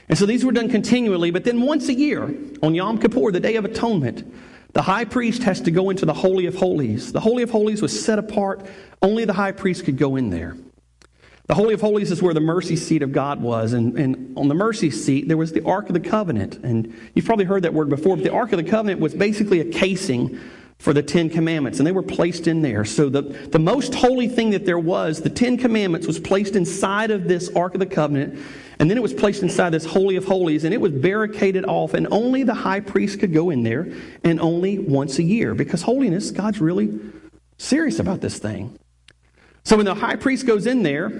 [0.10, 3.40] And so these were done continually, but then once a year, on Yom Kippur, the
[3.40, 4.32] Day of Atonement,
[4.74, 7.14] the high priest has to go into the Holy of Holies.
[7.14, 8.66] The Holy of Holies was set apart,
[9.02, 10.58] only the high priest could go in there.
[11.46, 13.74] The Holy of Holies is where the mercy seat of God was.
[13.74, 16.56] And, and on the mercy seat, there was the Ark of the Covenant.
[16.64, 19.60] And you've probably heard that word before, but the Ark of the Covenant was basically
[19.60, 20.40] a casing
[20.80, 22.84] for the Ten Commandments, and they were placed in there.
[22.84, 27.12] So the, the most holy thing that there was, the Ten Commandments, was placed inside
[27.12, 28.40] of this Ark of the Covenant.
[28.84, 31.94] And then it was placed inside this Holy of Holies, and it was barricaded off,
[31.94, 33.88] and only the high priest could go in there,
[34.26, 35.56] and only once a year.
[35.56, 37.00] Because holiness, God's really
[37.58, 38.78] serious about this thing.
[39.64, 41.14] So when the high priest goes in there,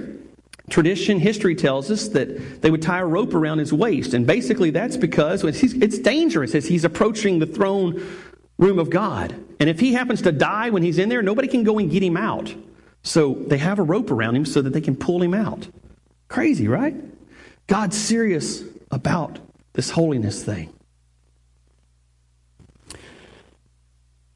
[0.70, 4.14] tradition, history tells us that they would tie a rope around his waist.
[4.14, 8.06] And basically, that's because it's dangerous as he's approaching the throne
[8.58, 9.34] room of God.
[9.62, 12.04] And if he happens to die when he's in there, nobody can go and get
[12.04, 12.54] him out.
[13.04, 15.70] So they have a rope around him so that they can pull him out.
[16.28, 16.94] Crazy, right?
[17.68, 19.40] God's serious about
[19.74, 20.74] this holiness thing.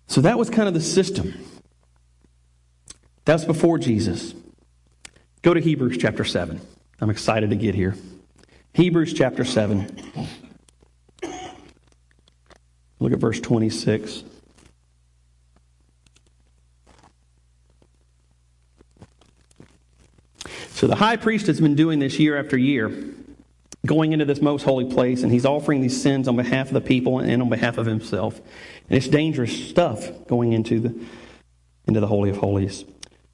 [0.08, 1.34] So that was kind of the system.
[3.26, 4.34] That's before Jesus.
[5.42, 6.60] Go to Hebrews chapter 7.
[7.00, 7.96] I'm excited to get here.
[8.74, 10.02] Hebrews chapter 7.
[13.00, 14.24] Look at verse 26.
[20.70, 22.92] So the high priest has been doing this year after year,
[23.88, 26.82] going into this most holy place, and he's offering these sins on behalf of the
[26.82, 28.38] people and on behalf of himself.
[28.38, 31.06] And it's dangerous stuff going into the,
[31.88, 32.86] into the Holy of Holies.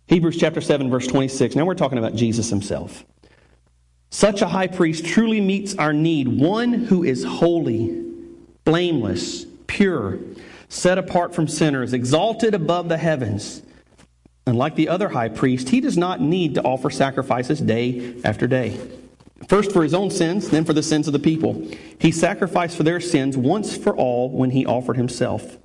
[0.08, 1.56] Hebrews chapter 7, verse 26.
[1.56, 3.04] Now we're talking about Jesus himself.
[4.10, 8.04] Such a high priest truly meets our need, one who is holy,
[8.64, 10.20] blameless, pure,
[10.70, 13.64] set apart from sinners, exalted above the heavens
[14.46, 18.78] Unlike the other high priest, he does not need to offer sacrifices day after day.
[19.48, 21.68] First for his own sins, then for the sins of the people.
[22.00, 25.58] He sacrificed for their sins once for all when he offered himself.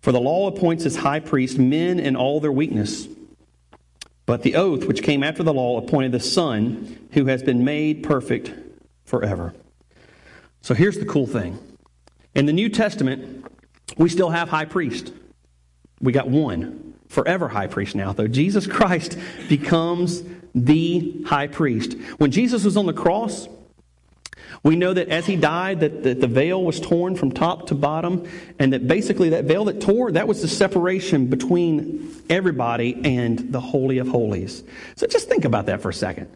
[0.00, 3.08] For the law appoints as high priest men in all their weakness.
[4.24, 8.02] But the oath which came after the law appointed the Son who has been made
[8.02, 8.52] perfect
[9.04, 9.54] forever.
[10.60, 11.58] So here's the cool thing.
[12.34, 13.46] In the New Testament,
[13.96, 15.12] we still have high priest.
[16.00, 18.26] We got one forever high priest now, though.
[18.26, 19.16] Jesus Christ
[19.48, 20.22] becomes
[20.56, 21.92] the high priest.
[22.16, 23.48] When Jesus was on the cross,
[24.62, 27.74] we know that as he died, that, that the veil was torn from top to
[27.74, 28.26] bottom,
[28.58, 33.60] and that basically that veil that tore, that was the separation between everybody and the
[33.60, 34.64] Holy of Holies.
[34.96, 36.28] So just think about that for a second.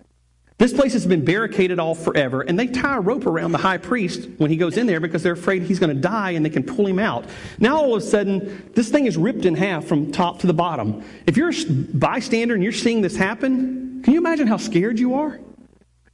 [0.58, 3.78] This place has been barricaded off forever, and they tie a rope around the high
[3.78, 6.50] priest when he goes in there because they're afraid he's going to die and they
[6.50, 7.24] can pull him out.
[7.58, 10.52] Now, all of a sudden, this thing is ripped in half from top to the
[10.52, 11.02] bottom.
[11.26, 15.14] If you're a bystander and you're seeing this happen, can you imagine how scared you
[15.14, 15.40] are?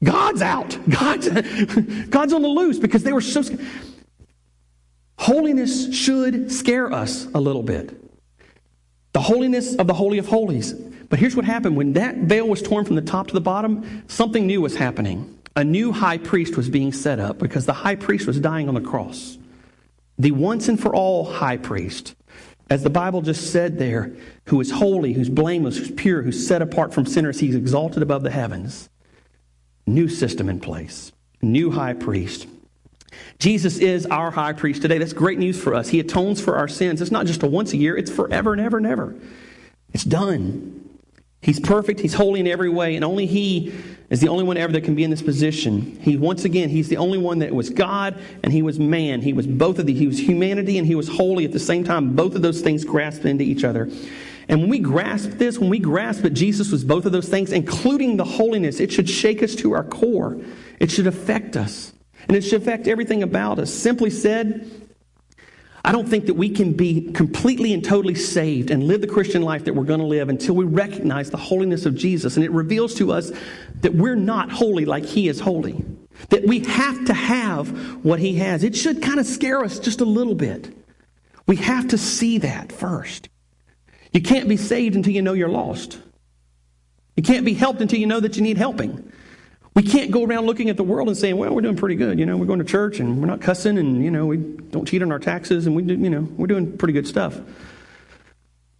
[0.03, 0.79] God's out.
[0.89, 1.29] God's,
[2.09, 3.65] God's on the loose because they were so scared.
[5.19, 7.99] Holiness should scare us a little bit.
[9.13, 10.73] The holiness of the Holy of Holies.
[10.73, 14.05] But here's what happened when that veil was torn from the top to the bottom,
[14.09, 15.39] something new was happening.
[15.55, 18.75] A new high priest was being set up because the high priest was dying on
[18.75, 19.39] the cross.
[20.19, 22.15] The once and for all high priest,
[22.69, 24.13] as the Bible just said there,
[24.47, 28.23] who is holy, who's blameless, who's pure, who's set apart from sinners, he's exalted above
[28.23, 28.89] the heavens.
[29.87, 32.49] New system in place, new high priest.
[33.39, 34.99] Jesus is our high priest today.
[34.99, 35.89] That's great news for us.
[35.89, 37.01] He atones for our sins.
[37.01, 39.15] It's not just a once a year, it's forever and ever and ever.
[39.93, 40.86] It's done.
[41.47, 43.73] He's perfect, he's holy in every way, and only he
[44.11, 45.97] is the only one ever that can be in this position.
[46.01, 49.23] He once again, he's the only one that was God and he was man.
[49.23, 49.97] He was both of these.
[49.97, 52.17] He was humanity and he was holy at the same time.
[52.17, 53.89] Both of those things grasped into each other.
[54.49, 57.53] And when we grasp this, when we grasp that Jesus was both of those things,
[57.53, 60.41] including the holiness, it should shake us to our core.
[60.81, 61.93] It should affect us.
[62.27, 63.73] And it should affect everything about us.
[63.73, 64.69] Simply said,
[65.87, 69.43] I don't think that we can be completely and totally saved and live the Christian
[69.43, 72.35] life that we're going to live until we recognize the holiness of Jesus.
[72.35, 73.31] And it reveals to us
[73.83, 75.85] that we're not holy like He is holy.
[76.31, 77.69] That we have to have
[78.05, 78.65] what He has.
[78.65, 80.77] It should kind of scare us just a little bit.
[81.47, 83.29] We have to see that first.
[84.13, 86.01] You can't be saved until you know you're lost.
[87.15, 89.13] You can't be helped until you know that you need helping.
[89.77, 92.19] We can't go around looking at the world and saying, well, we're doing pretty good.
[92.19, 94.89] You know, we're going to church and we're not cussing and, you know, we don't
[94.89, 97.39] cheat on our taxes and we do, you know, we're doing pretty good stuff.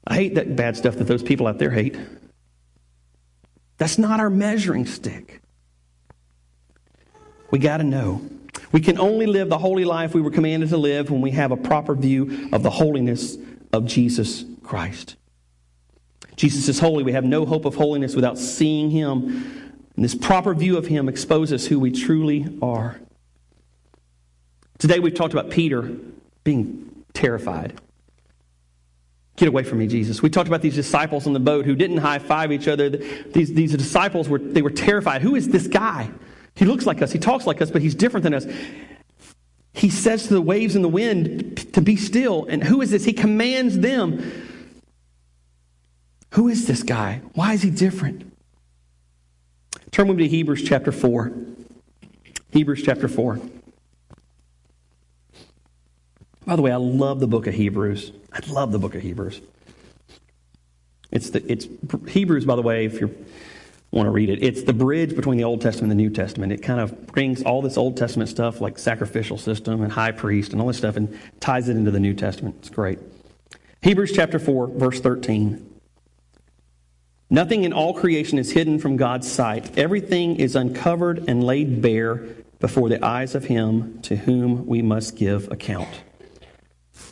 [0.07, 1.99] I hate that bad stuff that those people out there hate.
[3.77, 5.43] That's not our measuring stick.
[7.51, 8.23] We got to know.
[8.73, 11.53] We can only live the holy life we were commanded to live when we have
[11.53, 13.37] a proper view of the holiness
[13.71, 15.17] of Jesus Christ.
[16.37, 17.03] Jesus is holy.
[17.03, 19.66] We have no hope of holiness without seeing him
[19.97, 23.01] and this proper view of him exposes who we truly are.
[24.79, 25.83] Today we've talked about Peter
[26.45, 27.81] being terrified.
[29.37, 30.23] Get away from me, Jesus.
[30.23, 32.91] We talked about these disciples on the boat who didn't high five each other.
[32.91, 35.23] These, these disciples were they were terrified.
[35.23, 36.11] Who is this guy?
[36.55, 38.47] He looks like us, he talks like us, but he's different than us.
[39.75, 42.47] He says to the waves and the wind to be still.
[42.47, 43.05] And who is this?
[43.05, 44.23] He commands them.
[46.33, 47.21] Who is this guy?
[47.35, 48.36] Why is he different?
[49.97, 51.33] Turn with me to Hebrews chapter 4.
[52.51, 53.41] Hebrews chapter 4.
[56.45, 58.13] By the way, I love the book of Hebrews.
[58.31, 59.41] I love the book of Hebrews.
[61.11, 61.67] It's the it's
[62.09, 63.25] Hebrews, by the way, if you
[63.91, 64.43] want to read it.
[64.43, 66.53] It's the bridge between the Old Testament and the New Testament.
[66.53, 70.53] It kind of brings all this Old Testament stuff like sacrificial system and high priest
[70.53, 72.57] and all this stuff and ties it into the New Testament.
[72.59, 72.99] It's great.
[73.81, 75.66] Hebrews chapter 4, verse 13.
[77.29, 79.77] Nothing in all creation is hidden from God's sight.
[79.77, 82.17] Everything is uncovered and laid bare
[82.61, 85.89] before the eyes of Him to whom we must give account.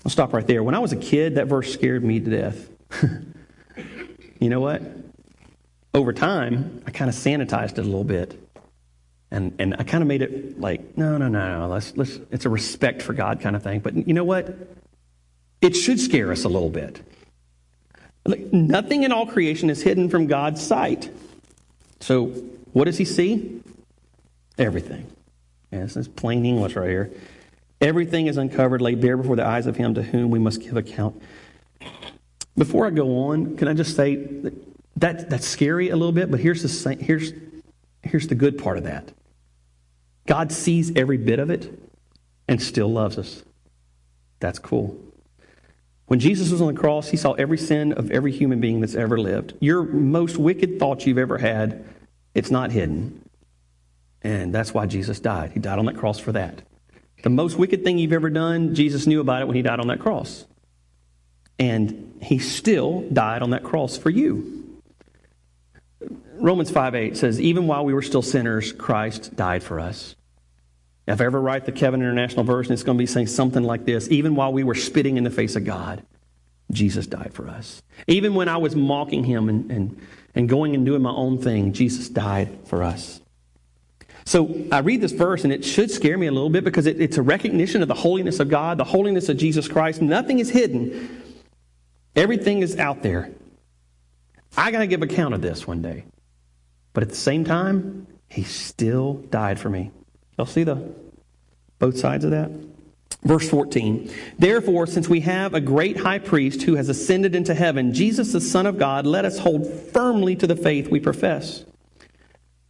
[0.04, 0.62] I'll stop right there.
[0.62, 2.68] When I was a kid, that verse scared me to death.
[4.40, 4.82] you know what?
[5.92, 8.40] Over time, I kind of sanitized it a little bit.
[9.30, 11.68] And, and I kind of made it like, no, no, no, no.
[11.68, 13.80] Let's, let's, it's a respect for God kind of thing.
[13.80, 14.54] But you know what?
[15.60, 17.00] It should scare us a little bit.
[18.26, 21.10] Nothing in all creation is hidden from God's sight.
[22.00, 22.26] So,
[22.72, 23.62] what does he see?
[24.58, 25.06] Everything.
[25.70, 27.10] Yeah, this is plain English right here.
[27.80, 30.76] Everything is uncovered, laid bare before the eyes of him to whom we must give
[30.76, 31.20] account.
[32.56, 34.54] Before I go on, can I just say that,
[34.96, 37.32] that that's scary a little bit, but here's the, here's,
[38.02, 39.12] here's the good part of that
[40.26, 41.78] God sees every bit of it
[42.48, 43.42] and still loves us.
[44.40, 44.96] That's cool.
[46.06, 48.94] When Jesus was on the cross, he saw every sin of every human being that's
[48.94, 49.54] ever lived.
[49.60, 51.84] Your most wicked thoughts you've ever had,
[52.34, 53.28] it's not hidden.
[54.22, 55.52] And that's why Jesus died.
[55.52, 56.62] He died on that cross for that.
[57.22, 59.88] The most wicked thing you've ever done, Jesus knew about it when he died on
[59.88, 60.44] that cross.
[61.58, 64.80] And he still died on that cross for you.
[66.34, 70.16] Romans 5 8 says, Even while we were still sinners, Christ died for us.
[71.06, 73.84] If I ever write the Kevin International Version, it's going to be saying something like
[73.84, 76.02] this Even while we were spitting in the face of God,
[76.70, 77.82] Jesus died for us.
[78.06, 80.00] Even when I was mocking him and, and,
[80.34, 83.20] and going and doing my own thing, Jesus died for us.
[84.26, 86.98] So I read this verse, and it should scare me a little bit because it,
[86.98, 90.00] it's a recognition of the holiness of God, the holiness of Jesus Christ.
[90.00, 91.22] Nothing is hidden,
[92.16, 93.30] everything is out there.
[94.56, 96.04] I got to give account of this one day.
[96.92, 99.90] But at the same time, he still died for me.
[100.36, 100.92] Y'all see the
[101.78, 102.50] both sides of that?
[103.22, 104.10] Verse 14.
[104.38, 108.40] Therefore, since we have a great high priest who has ascended into heaven, Jesus, the
[108.40, 111.64] Son of God, let us hold firmly to the faith we profess.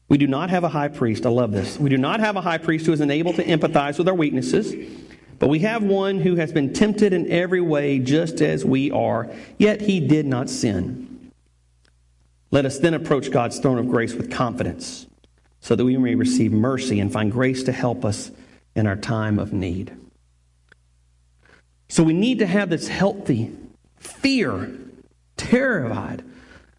[0.08, 1.26] We do not have a high priest.
[1.26, 1.78] I love this.
[1.78, 4.74] We do not have a high priest who is unable to empathize with our weaknesses,
[5.40, 9.30] but we have one who has been tempted in every way just as we are,
[9.58, 11.32] yet he did not sin.
[12.52, 15.06] Let us then approach God's throne of grace with confidence
[15.64, 18.30] so that we may receive mercy and find grace to help us
[18.74, 19.96] in our time of need.
[21.88, 23.50] So we need to have this healthy
[23.96, 24.76] fear,
[25.38, 26.22] terrified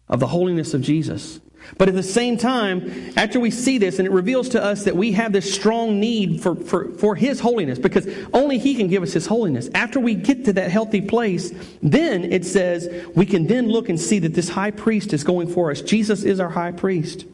[0.08, 1.40] of the holiness of Jesus.
[1.78, 4.94] But at the same time, after we see this, and it reveals to us that
[4.94, 9.02] we have this strong need for, for, for His holiness, because only He can give
[9.02, 9.68] us His holiness.
[9.74, 13.98] After we get to that healthy place, then it says we can then look and
[14.00, 15.82] see that this high priest is going for us.
[15.82, 17.24] Jesus is our high priest.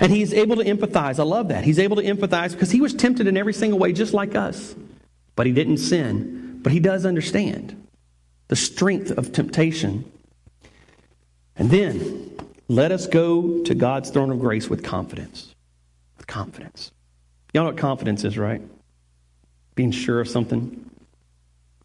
[0.00, 1.18] And he's able to empathize.
[1.18, 1.64] I love that.
[1.64, 4.74] He's able to empathize because he was tempted in every single way, just like us.
[5.34, 6.60] But he didn't sin.
[6.62, 7.86] But he does understand
[8.48, 10.10] the strength of temptation.
[11.56, 12.36] And then
[12.68, 15.54] let us go to God's throne of grace with confidence.
[16.18, 16.92] With confidence.
[17.52, 18.60] Y'all know what confidence is, right?
[19.74, 20.90] Being sure of something.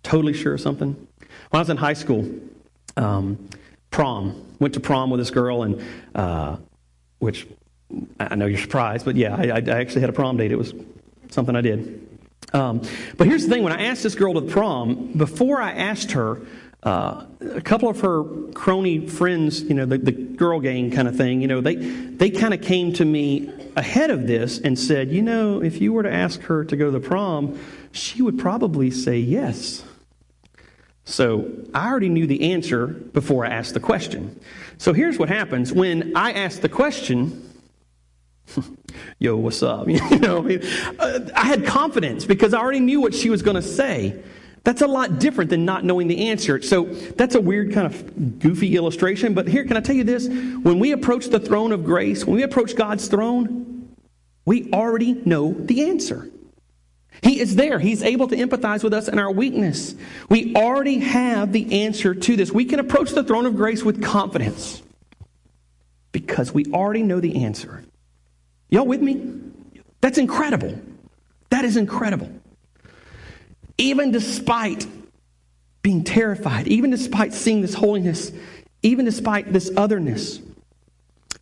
[0.04, 0.96] Totally sure of something.
[0.96, 2.30] When I was in high school,
[2.98, 3.50] um,
[3.90, 5.82] prom, went to prom with this girl, and
[6.16, 6.58] uh,
[7.20, 7.48] which
[8.20, 10.52] I know you're surprised, but yeah, I, I actually had a prom date.
[10.52, 10.74] It was
[11.30, 12.08] something I did.
[12.54, 12.82] Um,
[13.18, 16.12] but here's the thing when I asked this girl to the prom, before I asked
[16.12, 16.42] her,
[16.84, 17.26] uh,
[17.56, 18.24] a couple of her
[18.54, 22.30] crony friends, you know, the, the girl gang kind of thing, you know, they, they
[22.32, 26.04] kind of came to me ahead of this and said, you know, if you were
[26.04, 27.60] to ask her to go to the prom,
[27.92, 29.84] she would probably say yes.
[31.06, 34.40] So I already knew the answer before I asked the question.
[34.78, 37.51] So here's what happens when I ask the question
[39.20, 39.88] yo, what's up?
[39.88, 40.48] You know,
[41.00, 44.22] uh, I had confidence because I already knew what she was going to say.
[44.64, 46.62] That's a lot different than not knowing the answer.
[46.62, 49.34] So that's a weird kind of goofy illustration.
[49.34, 50.28] But here, can I tell you this?
[50.28, 53.96] When we approach the throne of grace, when we approach God's throne,
[54.46, 56.30] we already know the answer.
[57.24, 57.80] He is there.
[57.80, 59.96] He's able to empathize with us in our weakness.
[60.30, 62.52] We already have the answer to this.
[62.52, 64.82] We can approach the throne of grace with confidence
[66.12, 67.84] because we already know the answer.
[68.72, 69.22] Y'all with me?
[70.00, 70.80] That's incredible.
[71.50, 72.32] That is incredible.
[73.78, 74.88] Even despite
[75.84, 78.32] being terrified, even despite seeing this holiness,
[78.82, 80.40] even despite this otherness,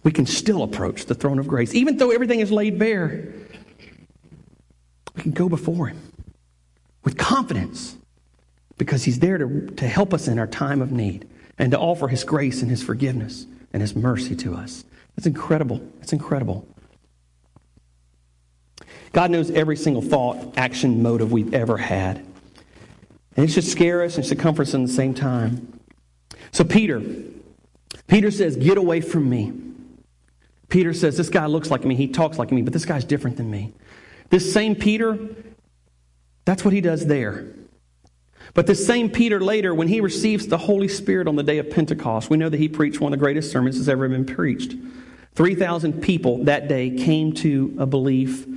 [0.03, 1.73] we can still approach the throne of grace.
[1.73, 3.33] Even though everything is laid bare,
[5.15, 5.99] we can go before Him
[7.03, 7.95] with confidence
[8.77, 11.27] because He's there to, to help us in our time of need.
[11.59, 14.85] and to offer His grace and His forgiveness and His mercy to us.
[15.15, 15.81] That's incredible.
[16.01, 16.65] It's incredible.
[19.11, 22.17] God knows every single thought, action, motive we've ever had.
[23.35, 25.79] And it should scare us and should comfort us at the same time.
[26.51, 27.01] So, Peter,
[28.07, 29.53] Peter says, Get away from me.
[30.67, 33.37] Peter says, This guy looks like me, he talks like me, but this guy's different
[33.37, 33.73] than me.
[34.29, 35.17] This same Peter,
[36.45, 37.47] that's what he does there.
[38.53, 41.69] But this same Peter later, when he receives the Holy Spirit on the day of
[41.69, 44.75] Pentecost, we know that he preached one of the greatest sermons that's ever been preached.
[45.35, 48.47] 3,000 people that day came to a belief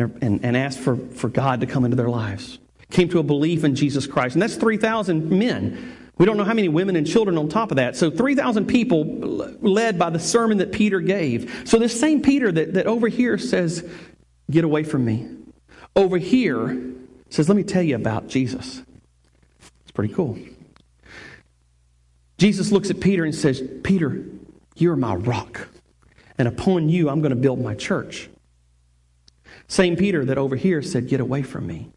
[0.00, 2.58] and, and asked for, for God to come into their lives.
[2.90, 4.34] Came to a belief in Jesus Christ.
[4.34, 5.96] And that's 3,000 men.
[6.18, 7.96] We don't know how many women and children on top of that.
[7.96, 11.62] So 3,000 people led by the sermon that Peter gave.
[11.64, 13.88] So this same Peter that, that over here says,
[14.50, 15.28] Get away from me.
[15.94, 16.92] Over here
[17.30, 18.82] says, Let me tell you about Jesus.
[19.82, 20.38] It's pretty cool.
[22.36, 24.24] Jesus looks at Peter and says, Peter,
[24.76, 25.68] you're my rock.
[26.38, 28.30] And upon you, I'm going to build my church.
[29.70, 31.90] Same Peter that over here said, Get away from me.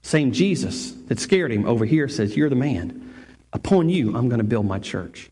[0.00, 3.12] Same Jesus that scared him over here says, You're the man.
[3.52, 5.28] Upon you, I'm going to build my church.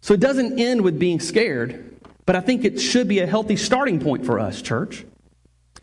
[0.00, 3.54] So it doesn't end with being scared, but I think it should be a healthy
[3.54, 5.04] starting point for us, church.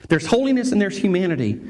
[0.09, 1.61] There's holiness and there's humanity.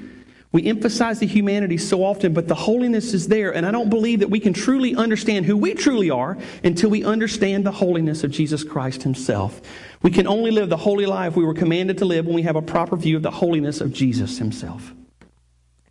[0.52, 3.54] We emphasize the humanity so often, but the holiness is there.
[3.54, 7.04] And I don't believe that we can truly understand who we truly are until we
[7.04, 9.62] understand the holiness of Jesus Christ Himself.
[10.02, 12.56] We can only live the holy life we were commanded to live when we have
[12.56, 14.91] a proper view of the holiness of Jesus Himself.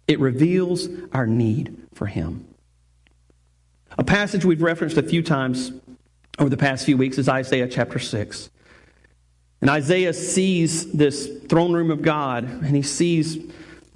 [0.08, 2.44] It reveals our need for Him.
[3.96, 5.70] A passage we've referenced a few times
[6.38, 8.50] over the past few weeks is Isaiah chapter 6.
[9.60, 13.38] And Isaiah sees this throne room of God, and he sees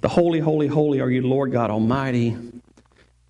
[0.03, 2.37] the holy, holy, holy are you, Lord God Almighty.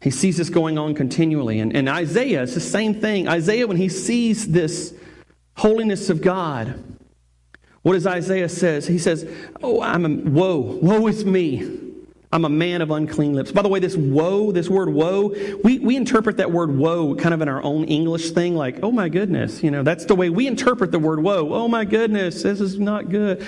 [0.01, 1.59] He sees this going on continually.
[1.59, 3.27] And, and Isaiah, it's the same thing.
[3.27, 4.93] Isaiah, when he sees this
[5.55, 6.83] holiness of God,
[7.83, 8.87] what does Isaiah says?
[8.87, 9.29] He says,
[9.61, 11.79] Oh, I'm a woe, woe is me.
[12.31, 13.51] I'm a man of unclean lips.
[13.51, 17.35] By the way, this woe, this word woe, we, we interpret that word woe kind
[17.35, 19.61] of in our own English thing, like, oh my goodness.
[19.61, 21.53] You know, that's the way we interpret the word woe.
[21.53, 23.45] Oh my goodness, this is not good.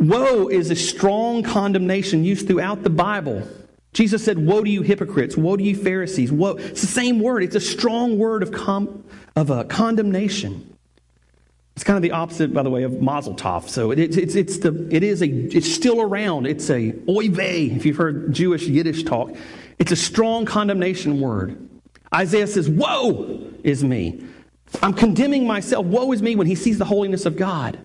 [0.00, 3.46] Woe is a strong condemnation used throughout the Bible.
[3.92, 6.32] Jesus said, Woe to you hypocrites, woe to you Pharisees.
[6.32, 6.52] Woe.
[6.52, 7.42] It's the same word.
[7.42, 9.04] It's a strong word of, com-
[9.36, 10.66] of uh, condemnation.
[11.76, 13.68] It's kind of the opposite, by the way, of Mazel Tov.
[13.68, 16.46] So it, it's, it's, it's, the, it is a, it's still around.
[16.46, 19.34] It's a oy vey, if you've heard Jewish Yiddish talk.
[19.78, 21.68] It's a strong condemnation word.
[22.14, 24.24] Isaiah says, Woe is me.
[24.82, 25.84] I'm condemning myself.
[25.84, 27.78] Woe is me when he sees the holiness of God.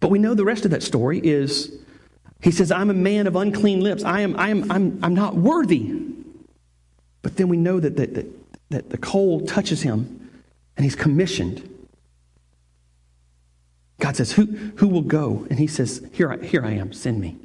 [0.00, 1.72] But we know the rest of that story is
[2.40, 4.04] he says, I'm a man of unclean lips.
[4.04, 5.92] I am, I am, I'm, I'm not worthy.
[7.22, 8.26] But then we know that, that, that,
[8.70, 10.30] that the coal touches him
[10.76, 11.68] and he's commissioned.
[13.98, 14.44] God says, Who,
[14.76, 15.46] who will go?
[15.50, 17.36] And he says, Here I, here I am, send me.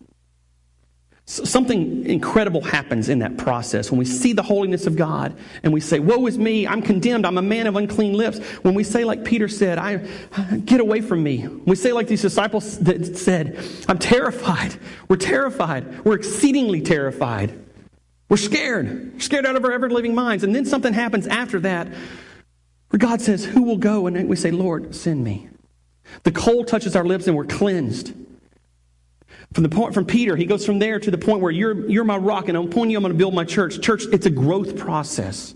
[1.26, 5.80] Something incredible happens in that process when we see the holiness of God and we
[5.80, 8.39] say, Woe is me, I'm condemned, I'm a man of unclean lips.
[8.63, 10.05] When we say, like Peter said, I,
[10.65, 11.47] Get away from me.
[11.47, 14.76] We say, like these disciples that said, I'm terrified.
[15.07, 16.03] We're terrified.
[16.03, 17.57] We're exceedingly terrified.
[18.30, 20.43] We're scared, scared out of our ever living minds.
[20.43, 21.88] And then something happens after that
[22.89, 24.07] where God says, Who will go?
[24.07, 25.49] And we say, Lord, send me.
[26.24, 28.13] The coal touches our lips and we're cleansed.
[29.54, 32.04] From the point from Peter, he goes from there to the point where you're, you're
[32.04, 33.82] my rock, and upon you I'm going to build my church.
[33.82, 35.56] Church, it's a growth process.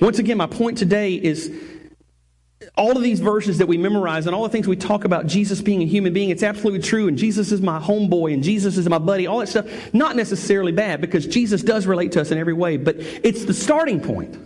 [0.00, 1.52] Once again, my point today is
[2.76, 5.60] all of these verses that we memorize and all the things we talk about Jesus
[5.60, 7.06] being a human being, it's absolutely true.
[7.06, 10.72] And Jesus is my homeboy and Jesus is my buddy, all that stuff, not necessarily
[10.72, 14.38] bad because Jesus does relate to us in every way, but it's the starting point.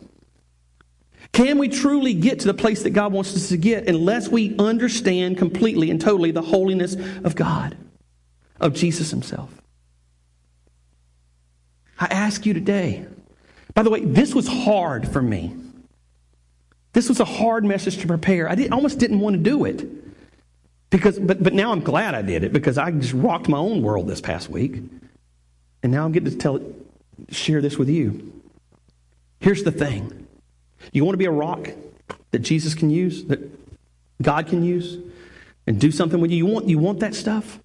[1.33, 4.57] Can we truly get to the place that God wants us to get unless we
[4.59, 7.77] understand completely and totally the holiness of God?
[8.61, 9.51] Of Jesus himself.
[11.99, 13.07] I ask you today.
[13.75, 15.55] By the way, this was hard for me.
[16.93, 18.49] This was a hard message to prepare.
[18.49, 19.87] I did, almost didn't want to do it.
[20.91, 23.83] Because, but, but now I'm glad I did it because I just rocked my own
[23.83, 24.81] world this past week.
[25.83, 26.61] And now I'm getting to tell,
[27.31, 28.33] share this with you.
[29.41, 30.27] Here's the thing
[30.93, 31.71] you want to be a rock
[32.31, 33.41] that Jesus can use, that
[34.23, 34.99] God can use,
[35.67, 36.39] and do something with you?
[36.39, 37.61] You want, you want that stuff?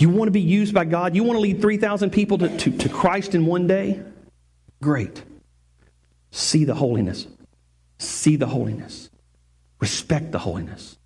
[0.00, 1.14] You want to be used by God?
[1.14, 4.00] You want to lead 3,000 people to, to, to Christ in one day?
[4.82, 5.22] Great.
[6.30, 7.26] See the holiness.
[7.98, 9.10] See the holiness.
[9.78, 10.96] Respect the holiness.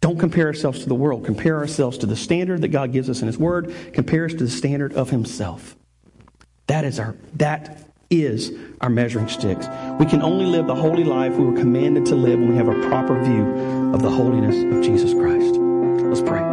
[0.00, 1.24] Don't compare ourselves to the world.
[1.24, 3.74] Compare ourselves to the standard that God gives us in His Word.
[3.92, 5.76] Compare us to the standard of Himself.
[6.66, 9.66] That is our that is our measuring sticks.
[9.98, 12.68] We can only live the holy life we were commanded to live when we have
[12.68, 15.56] a proper view of the holiness of Jesus Christ.
[15.56, 16.43] Let's pray.